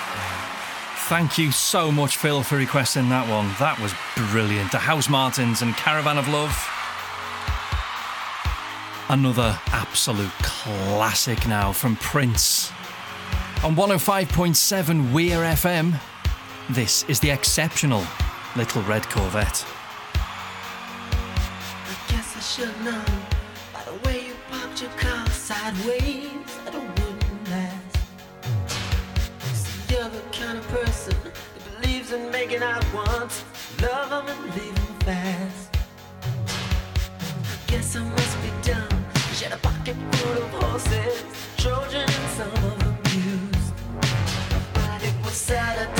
[1.09, 3.47] Thank you so much, Phil, for requesting that one.
[3.57, 3.91] That was
[4.29, 4.71] brilliant.
[4.71, 6.53] The Housemartins and Caravan of Love.
[9.09, 12.69] Another absolute classic now from Prince.
[13.63, 15.99] On 105.7 Weir FM,
[16.69, 18.05] this is the exceptional
[18.55, 19.65] Little Red Corvette.
[20.13, 23.03] I guess I should know
[23.73, 26.36] by the way you parked your car sideways
[30.69, 33.43] person that believes in making out once,
[33.81, 35.69] love 'em and leave 'em fast.
[37.67, 39.05] Guess I must be dumb.
[39.35, 41.23] She had a pocket full of horses,
[41.57, 43.73] Trojan and some of them used.
[44.73, 45.96] But it was Saturday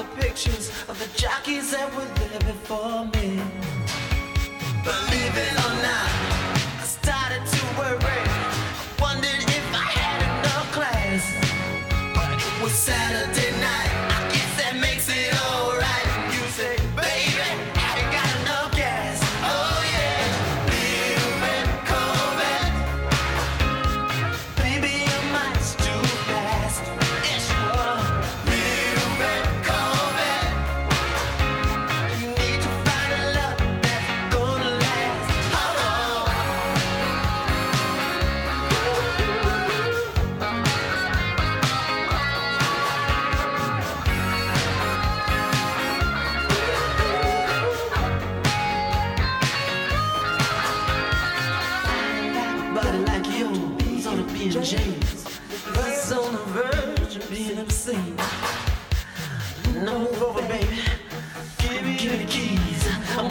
[0.00, 3.19] the pictures of the jockeys that were there before me.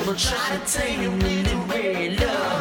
[0.09, 2.58] Gonna try to tame your little red love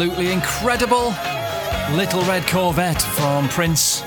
[0.00, 1.12] Absolutely incredible.
[1.90, 4.02] Little Red Corvette from Prince.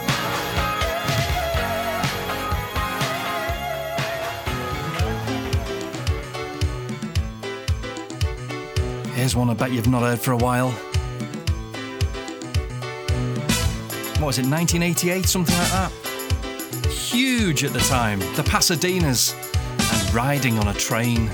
[9.15, 10.69] Here's one I bet you've not heard for a while.
[14.19, 15.91] What was it, 1988, something like that?
[16.89, 18.19] Huge at the time.
[18.37, 19.33] The Pasadenas
[19.91, 21.29] and riding on a train.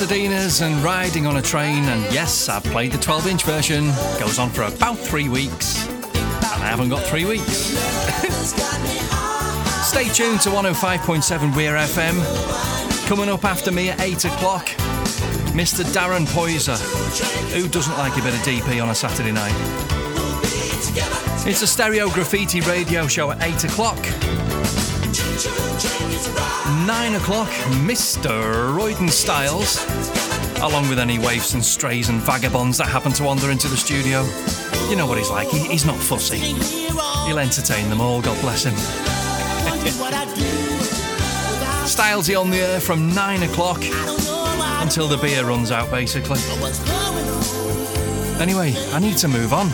[0.00, 3.88] Pasadenas and riding on a train, and yes, I've played the 12 inch version.
[4.18, 5.86] Goes on for about three weeks.
[5.88, 7.44] And I haven't got three weeks.
[9.86, 13.08] Stay tuned to 105.7 Weir FM.
[13.08, 14.68] Coming up after me at 8 o'clock,
[15.52, 15.84] Mr.
[15.92, 16.80] Darren Poyser.
[17.52, 19.52] Who doesn't like a bit of DP on a Saturday night?
[21.46, 23.98] It's a stereo graffiti radio show at 8 o'clock.
[26.66, 27.48] 9 o'clock,
[27.84, 28.74] Mr.
[28.74, 29.84] Royden Styles,
[30.62, 34.22] along with any waifs and strays and vagabonds that happen to wander into the studio.
[34.88, 36.38] You know what he's like, he, he's not fussy.
[37.26, 38.74] He'll entertain them all, God bless him.
[41.86, 43.82] Stylesy on the air from 9 o'clock
[44.82, 46.38] until the beer runs out, basically.
[48.40, 49.70] Anyway, I need to move on.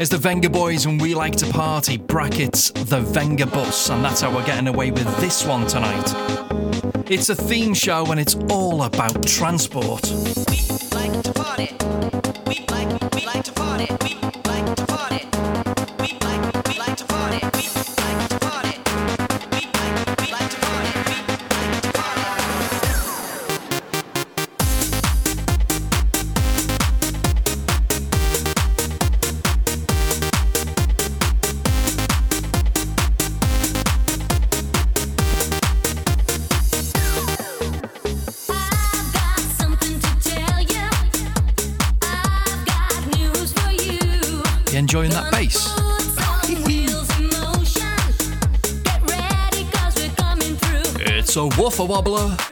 [0.00, 4.46] It's the Vengaboys and we like to party, brackets, the Vengabus, and that's how we're
[4.46, 6.14] getting away with this one tonight.
[7.10, 10.00] It's a theme show and it's all about transport.
[51.80, 52.49] Woofer wobbler.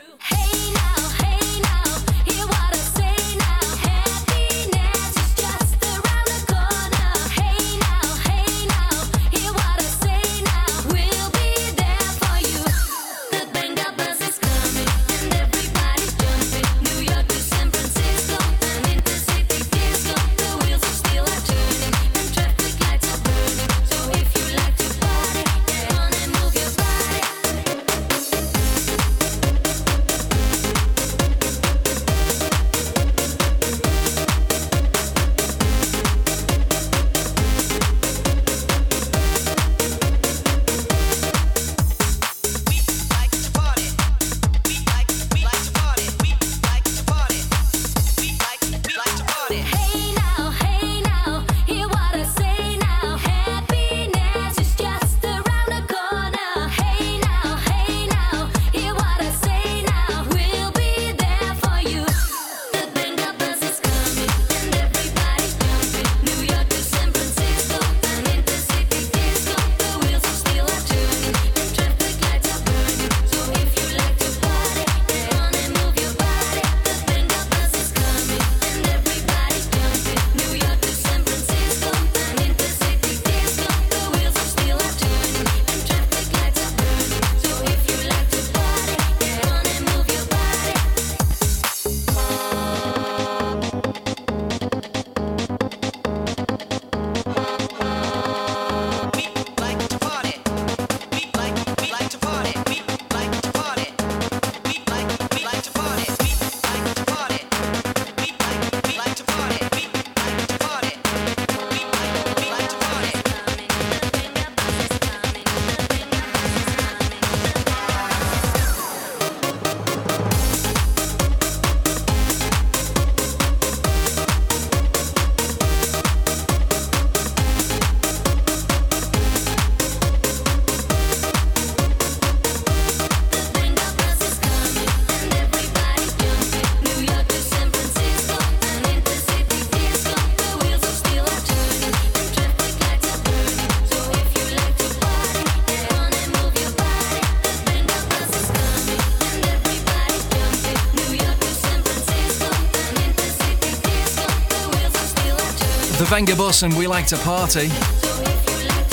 [156.08, 157.68] Vengabus and we like to party.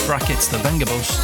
[0.06, 1.18] Brackets, the Vengabus.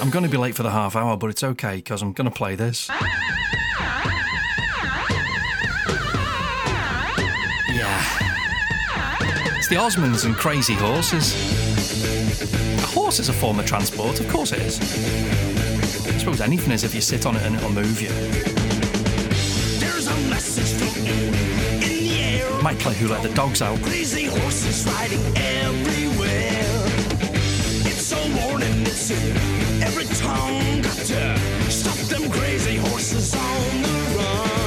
[0.00, 2.30] I'm going to be late for the half hour, but it's okay because I'm going
[2.30, 2.88] to play this.
[2.88, 3.04] Yeah.
[9.58, 11.34] It's the Osmonds and Crazy Horses.
[12.82, 14.80] A horse is a form of transport, of course it is.
[14.80, 18.08] I suppose anything is if you sit on it and it'll move you.
[19.78, 21.37] There's a message you.
[22.62, 23.80] Might play Who Let the Dogs Out.
[23.82, 26.82] Crazy horses riding everywhere.
[27.86, 28.12] It's
[28.82, 29.10] it's
[29.82, 30.82] every tongue.
[30.82, 34.57] Got to stop them crazy horses on the run.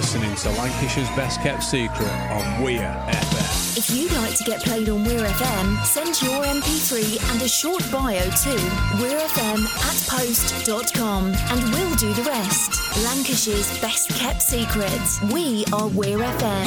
[0.00, 3.76] listening to Lancashire's Best Kept Secret on Weir FM.
[3.76, 7.82] If you'd like to get played on Weir FM, send your MP3 and a short
[7.92, 8.52] bio to
[8.96, 9.60] weirfm
[9.90, 12.80] at post.com and we'll do the rest.
[13.04, 15.20] Lancashire's Best Kept Secrets.
[15.34, 16.64] We are We're Weir FM.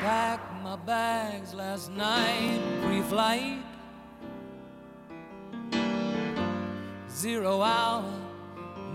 [0.00, 3.58] Packed my bags last night, pre flight.
[7.10, 8.29] Zero hour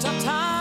[0.00, 0.53] such a time.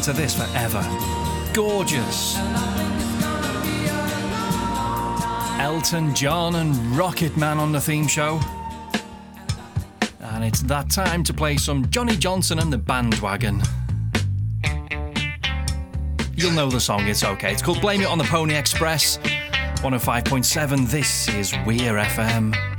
[0.00, 0.82] listen to this forever.
[1.52, 2.36] Gorgeous.
[5.58, 8.40] Elton John and Rocket Man on the theme show.
[10.20, 13.62] And it's that time to play some Johnny Johnson and the Bandwagon.
[16.34, 17.52] You'll know the song, it's okay.
[17.52, 19.18] It's called Blame It on the Pony Express.
[19.18, 22.69] 105.7, this is Weir FM.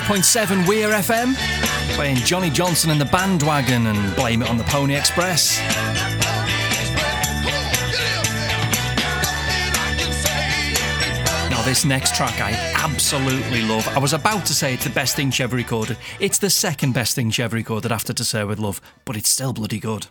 [0.00, 1.34] 105.7 Weir FM,
[1.94, 5.58] playing Johnny Johnson and the Bandwagon and Blame It on the Pony Express.
[11.50, 13.88] Now, this next track I absolutely love.
[13.88, 15.96] I was about to say it's the best thing she ever recorded.
[16.20, 19.28] It's the second best thing she ever recorded after To Sir With Love, but it's
[19.28, 20.06] still bloody good.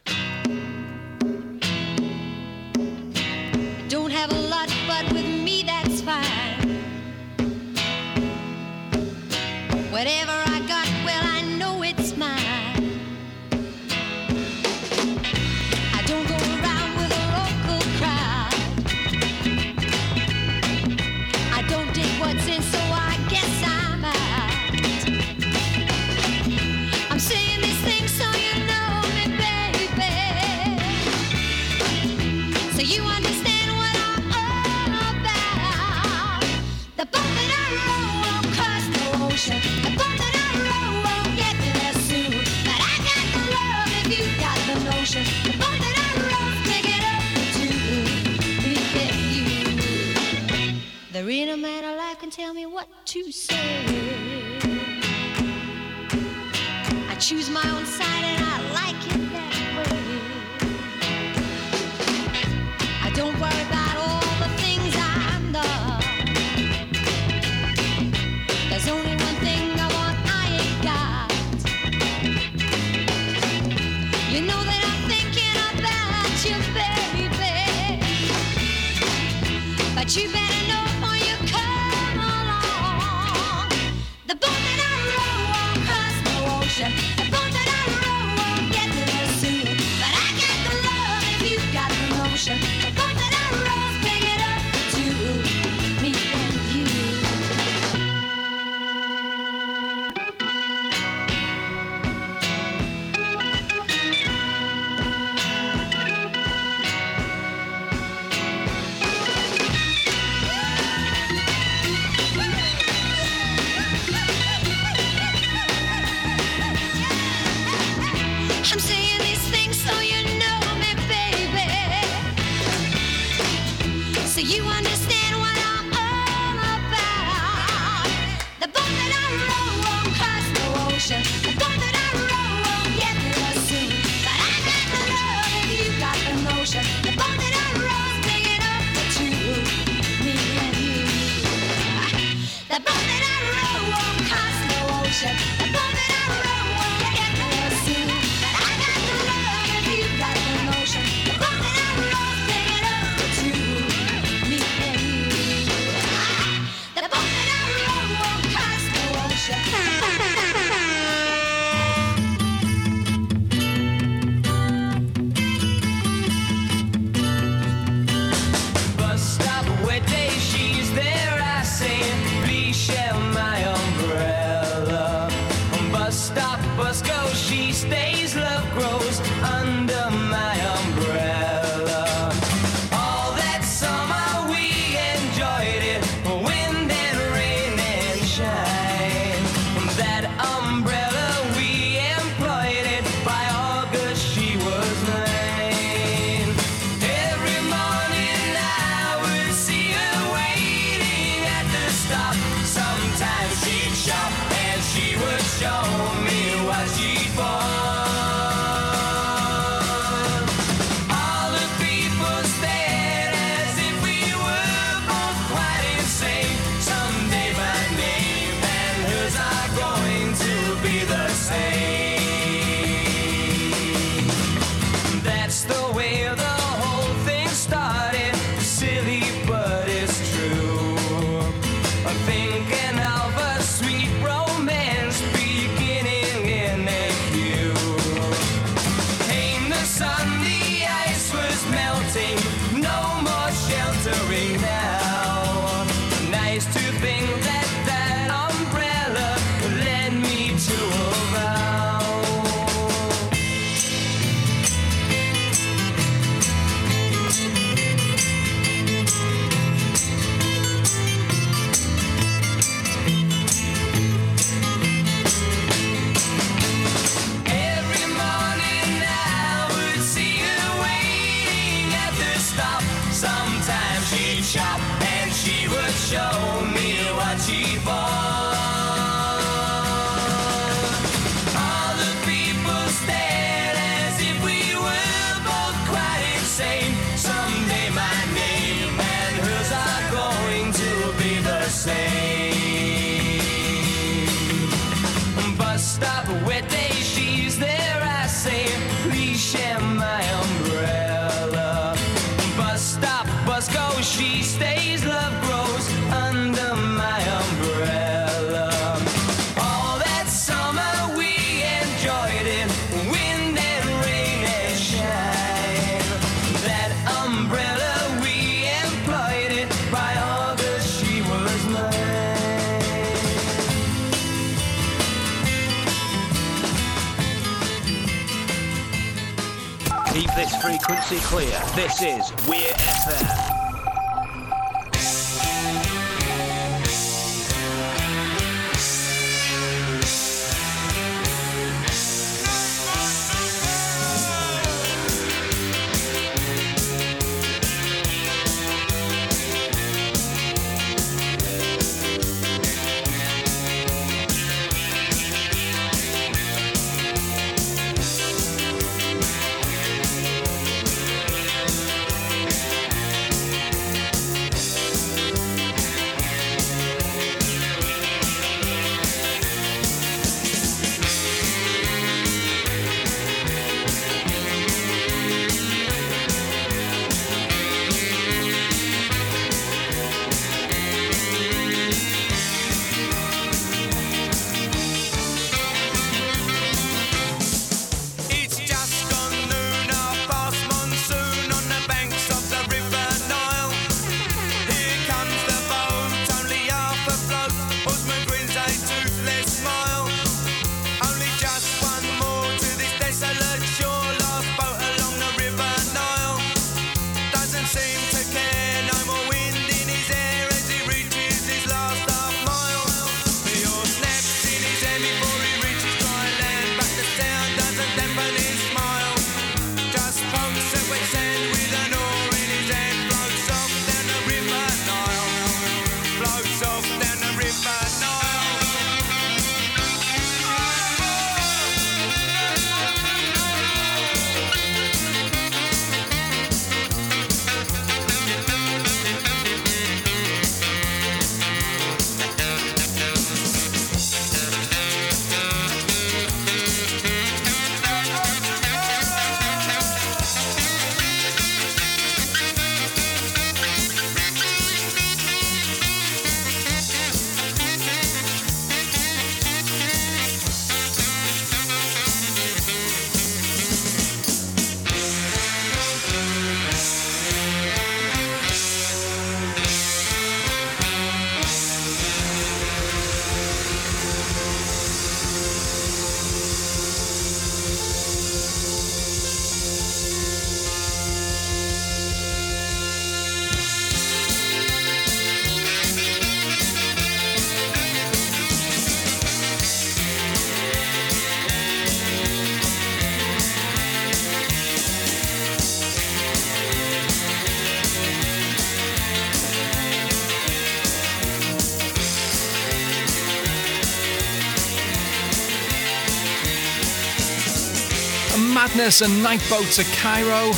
[508.78, 510.52] Madness and Night Boat to Cairo.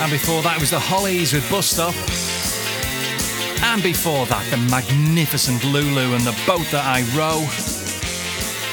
[0.00, 1.94] And before that was the Hollies with Bus Stop.
[3.62, 7.46] And before that, the magnificent Lulu and the boat that I row.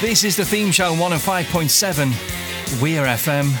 [0.00, 3.52] This is the theme show 105.7, Weir FM.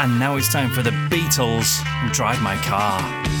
[0.00, 3.35] And now it's time for the Beatles and Drive My Car.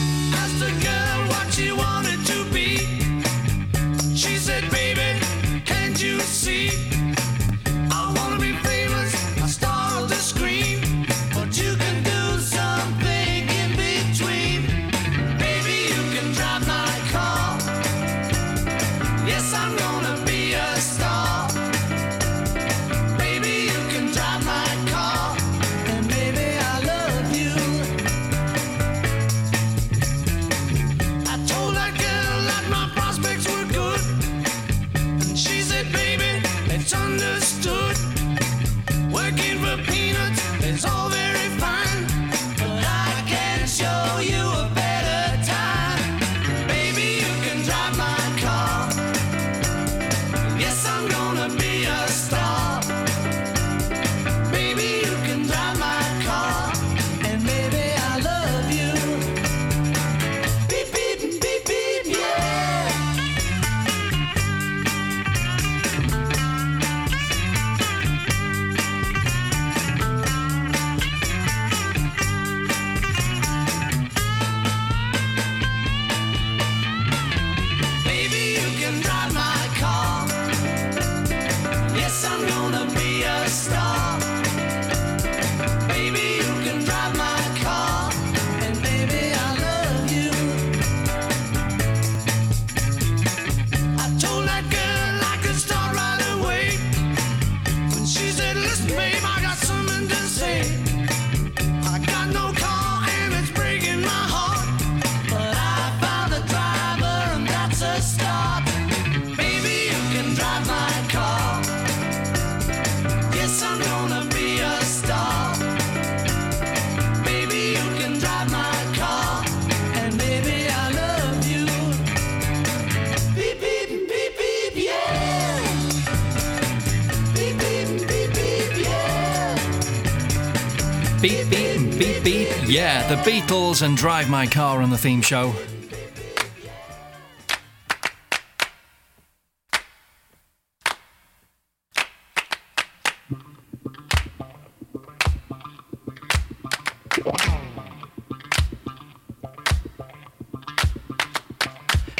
[131.98, 132.48] Beep, beep.
[132.66, 135.54] Yeah, the Beatles and Drive My Car on the theme show.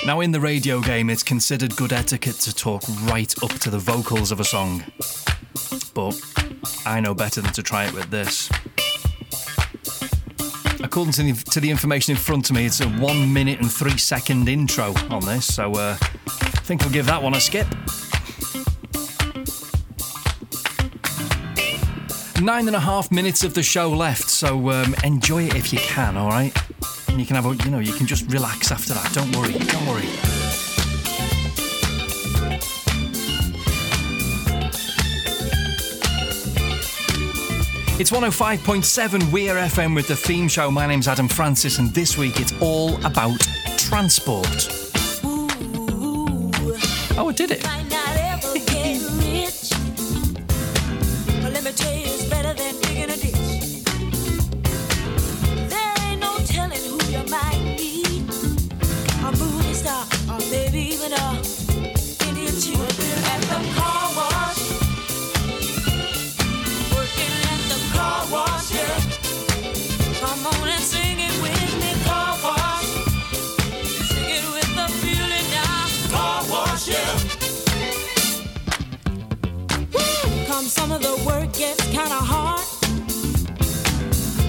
[0.07, 3.79] Now, in the radio game, it's considered good etiquette to talk right up to the
[3.79, 4.85] vocals of a song.
[5.95, 6.21] But
[6.87, 8.49] I know better than to try it with this.
[10.87, 13.71] According to the, to the information in front of me, it's a one minute and
[13.71, 17.67] three second intro on this, so uh, I think I'll give that one a skip.
[22.41, 25.81] Nine and a half minutes of the show left, so um, enjoy it if you
[25.81, 26.57] can, all right?
[27.09, 29.13] And you can have a, you know, you can just relax after that.
[29.13, 30.36] Don't worry, don't worry.
[37.99, 40.71] It's 105.7 Weir FM with the theme show.
[40.71, 43.41] My name's Adam Francis, and this week it's all about
[43.79, 44.69] transport.
[47.17, 48.16] Oh, I did it.
[80.69, 82.61] Some of the work gets kinda hard.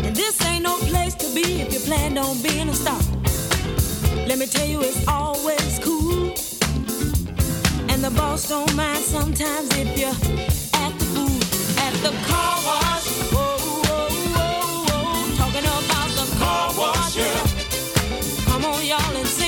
[0.04, 3.00] And this ain't no place to be if you plan on being a star.
[4.28, 6.34] Let me tell you, it's always cool.
[7.90, 10.08] And the boss don't mind sometimes if you
[10.74, 11.40] act the fool
[11.86, 13.08] at the car wash.
[13.34, 14.08] Whoa.
[15.38, 17.48] Talking about the car wash, yeah.
[18.48, 19.47] Come on, y'all, and sing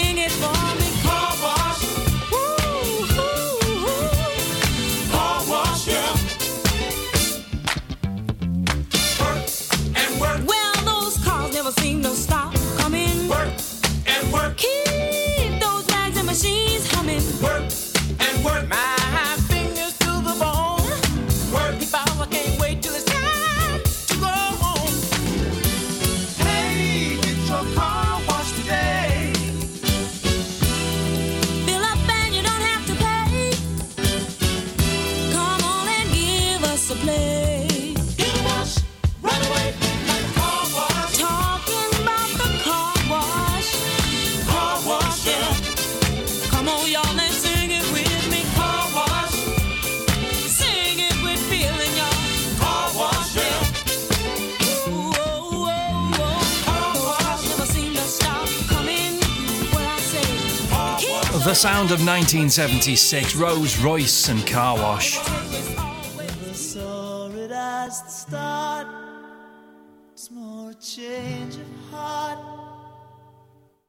[61.50, 65.18] The sound of 1976, Rose Royce and Car Wash.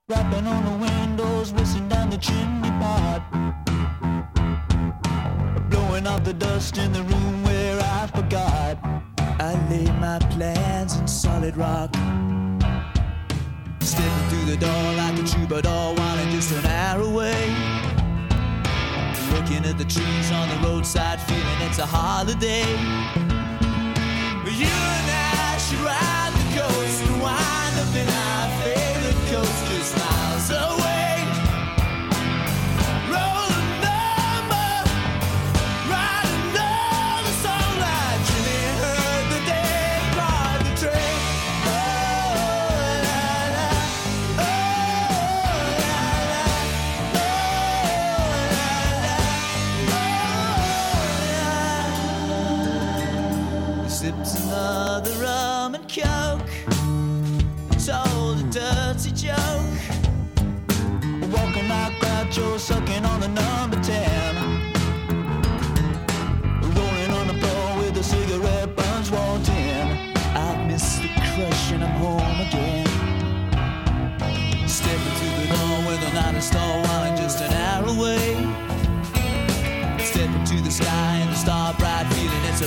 [0.09, 3.21] Rapping on the windows, whistling down the chimney pot.
[5.69, 8.79] Blowing off the dust in the room where I forgot.
[9.39, 11.95] I laid my plans in solid rock.
[13.91, 17.35] Stepping through the door like a troubadour, wanting just an hour away.
[19.35, 22.71] Looking at the trees on the roadside, feeling it's a holiday.
[24.47, 29.97] You and I should ride the coast and wind up in our favorite coast just
[29.99, 30.80] miles away.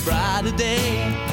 [0.03, 1.32] Brighter day.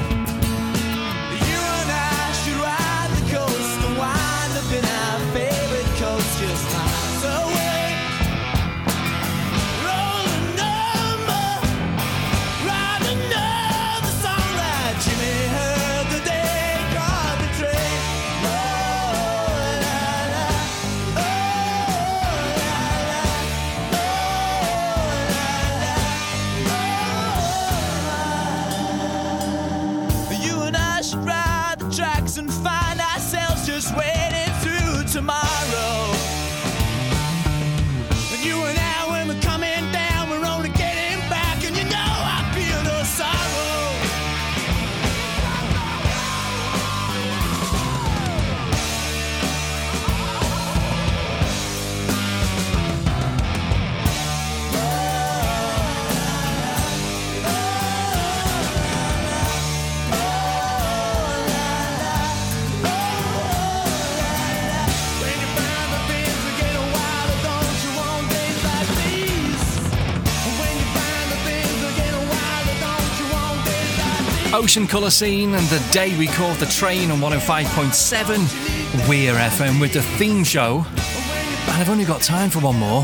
[74.71, 79.93] Ocean Colour Scene and the day we caught the train on 105.7 Weir FM with
[79.93, 80.85] the theme show.
[80.87, 83.03] And I've only got time for one more,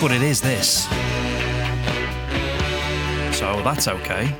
[0.00, 0.86] but it is this.
[3.38, 4.34] So that's okay.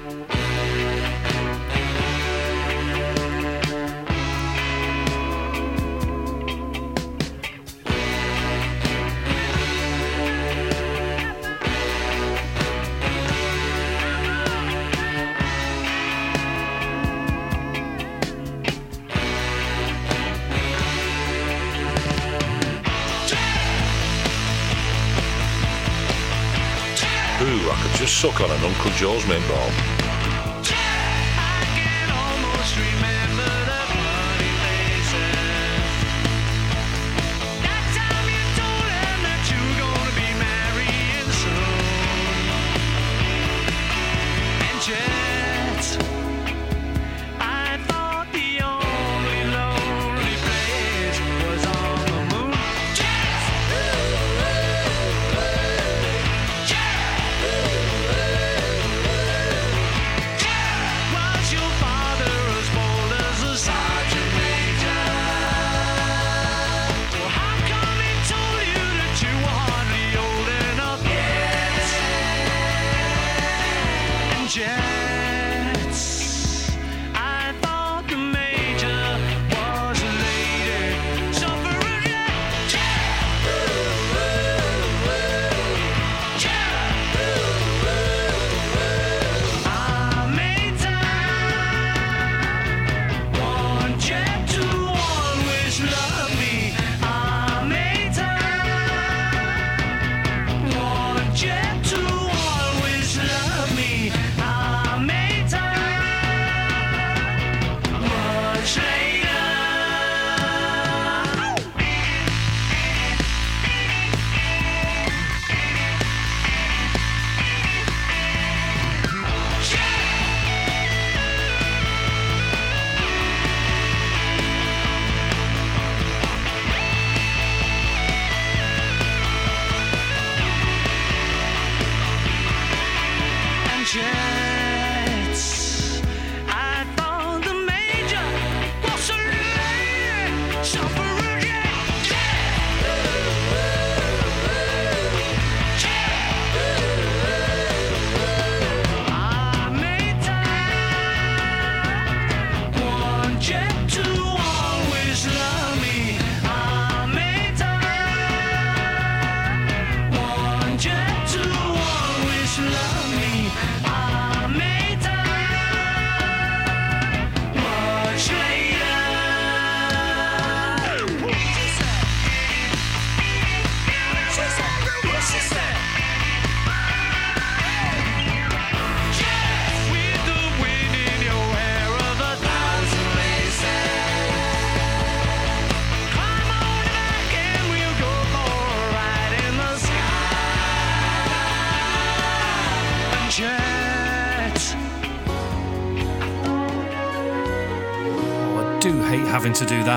[27.43, 29.94] Ooh, I could just suck on an Uncle Joe's mint ball.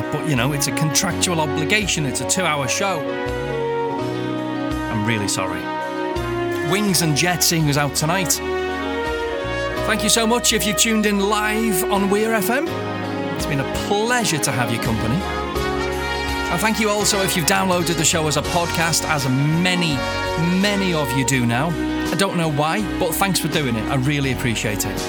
[0.02, 2.06] That, but you know, it's a contractual obligation.
[2.06, 3.00] It's a two hour show.
[4.92, 5.62] I'm really sorry.
[6.72, 8.34] Wings and Jet Singers out tonight.
[9.88, 12.68] Thank you so much if you've tuned in live on Weir FM.
[13.36, 15.16] It's been a pleasure to have your company.
[15.16, 19.96] And thank you also if you've downloaded the show as a podcast, as many,
[20.62, 21.70] many of you do now.
[22.12, 23.84] I don't know why, but thanks for doing it.
[23.90, 25.02] I really appreciate it.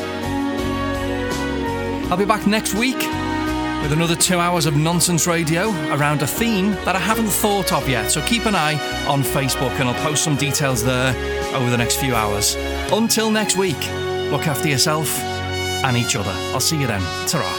[2.11, 3.18] I'll be back next week
[3.83, 7.89] with another two hours of nonsense radio around a theme that I haven't thought of
[7.89, 8.11] yet.
[8.11, 8.75] So keep an eye
[9.07, 11.11] on Facebook and I'll post some details there
[11.55, 12.57] over the next few hours.
[12.93, 13.81] Until next week,
[14.31, 15.19] look after yourself
[15.85, 16.33] and each other.
[16.53, 17.03] I'll see you then.
[17.27, 17.58] ta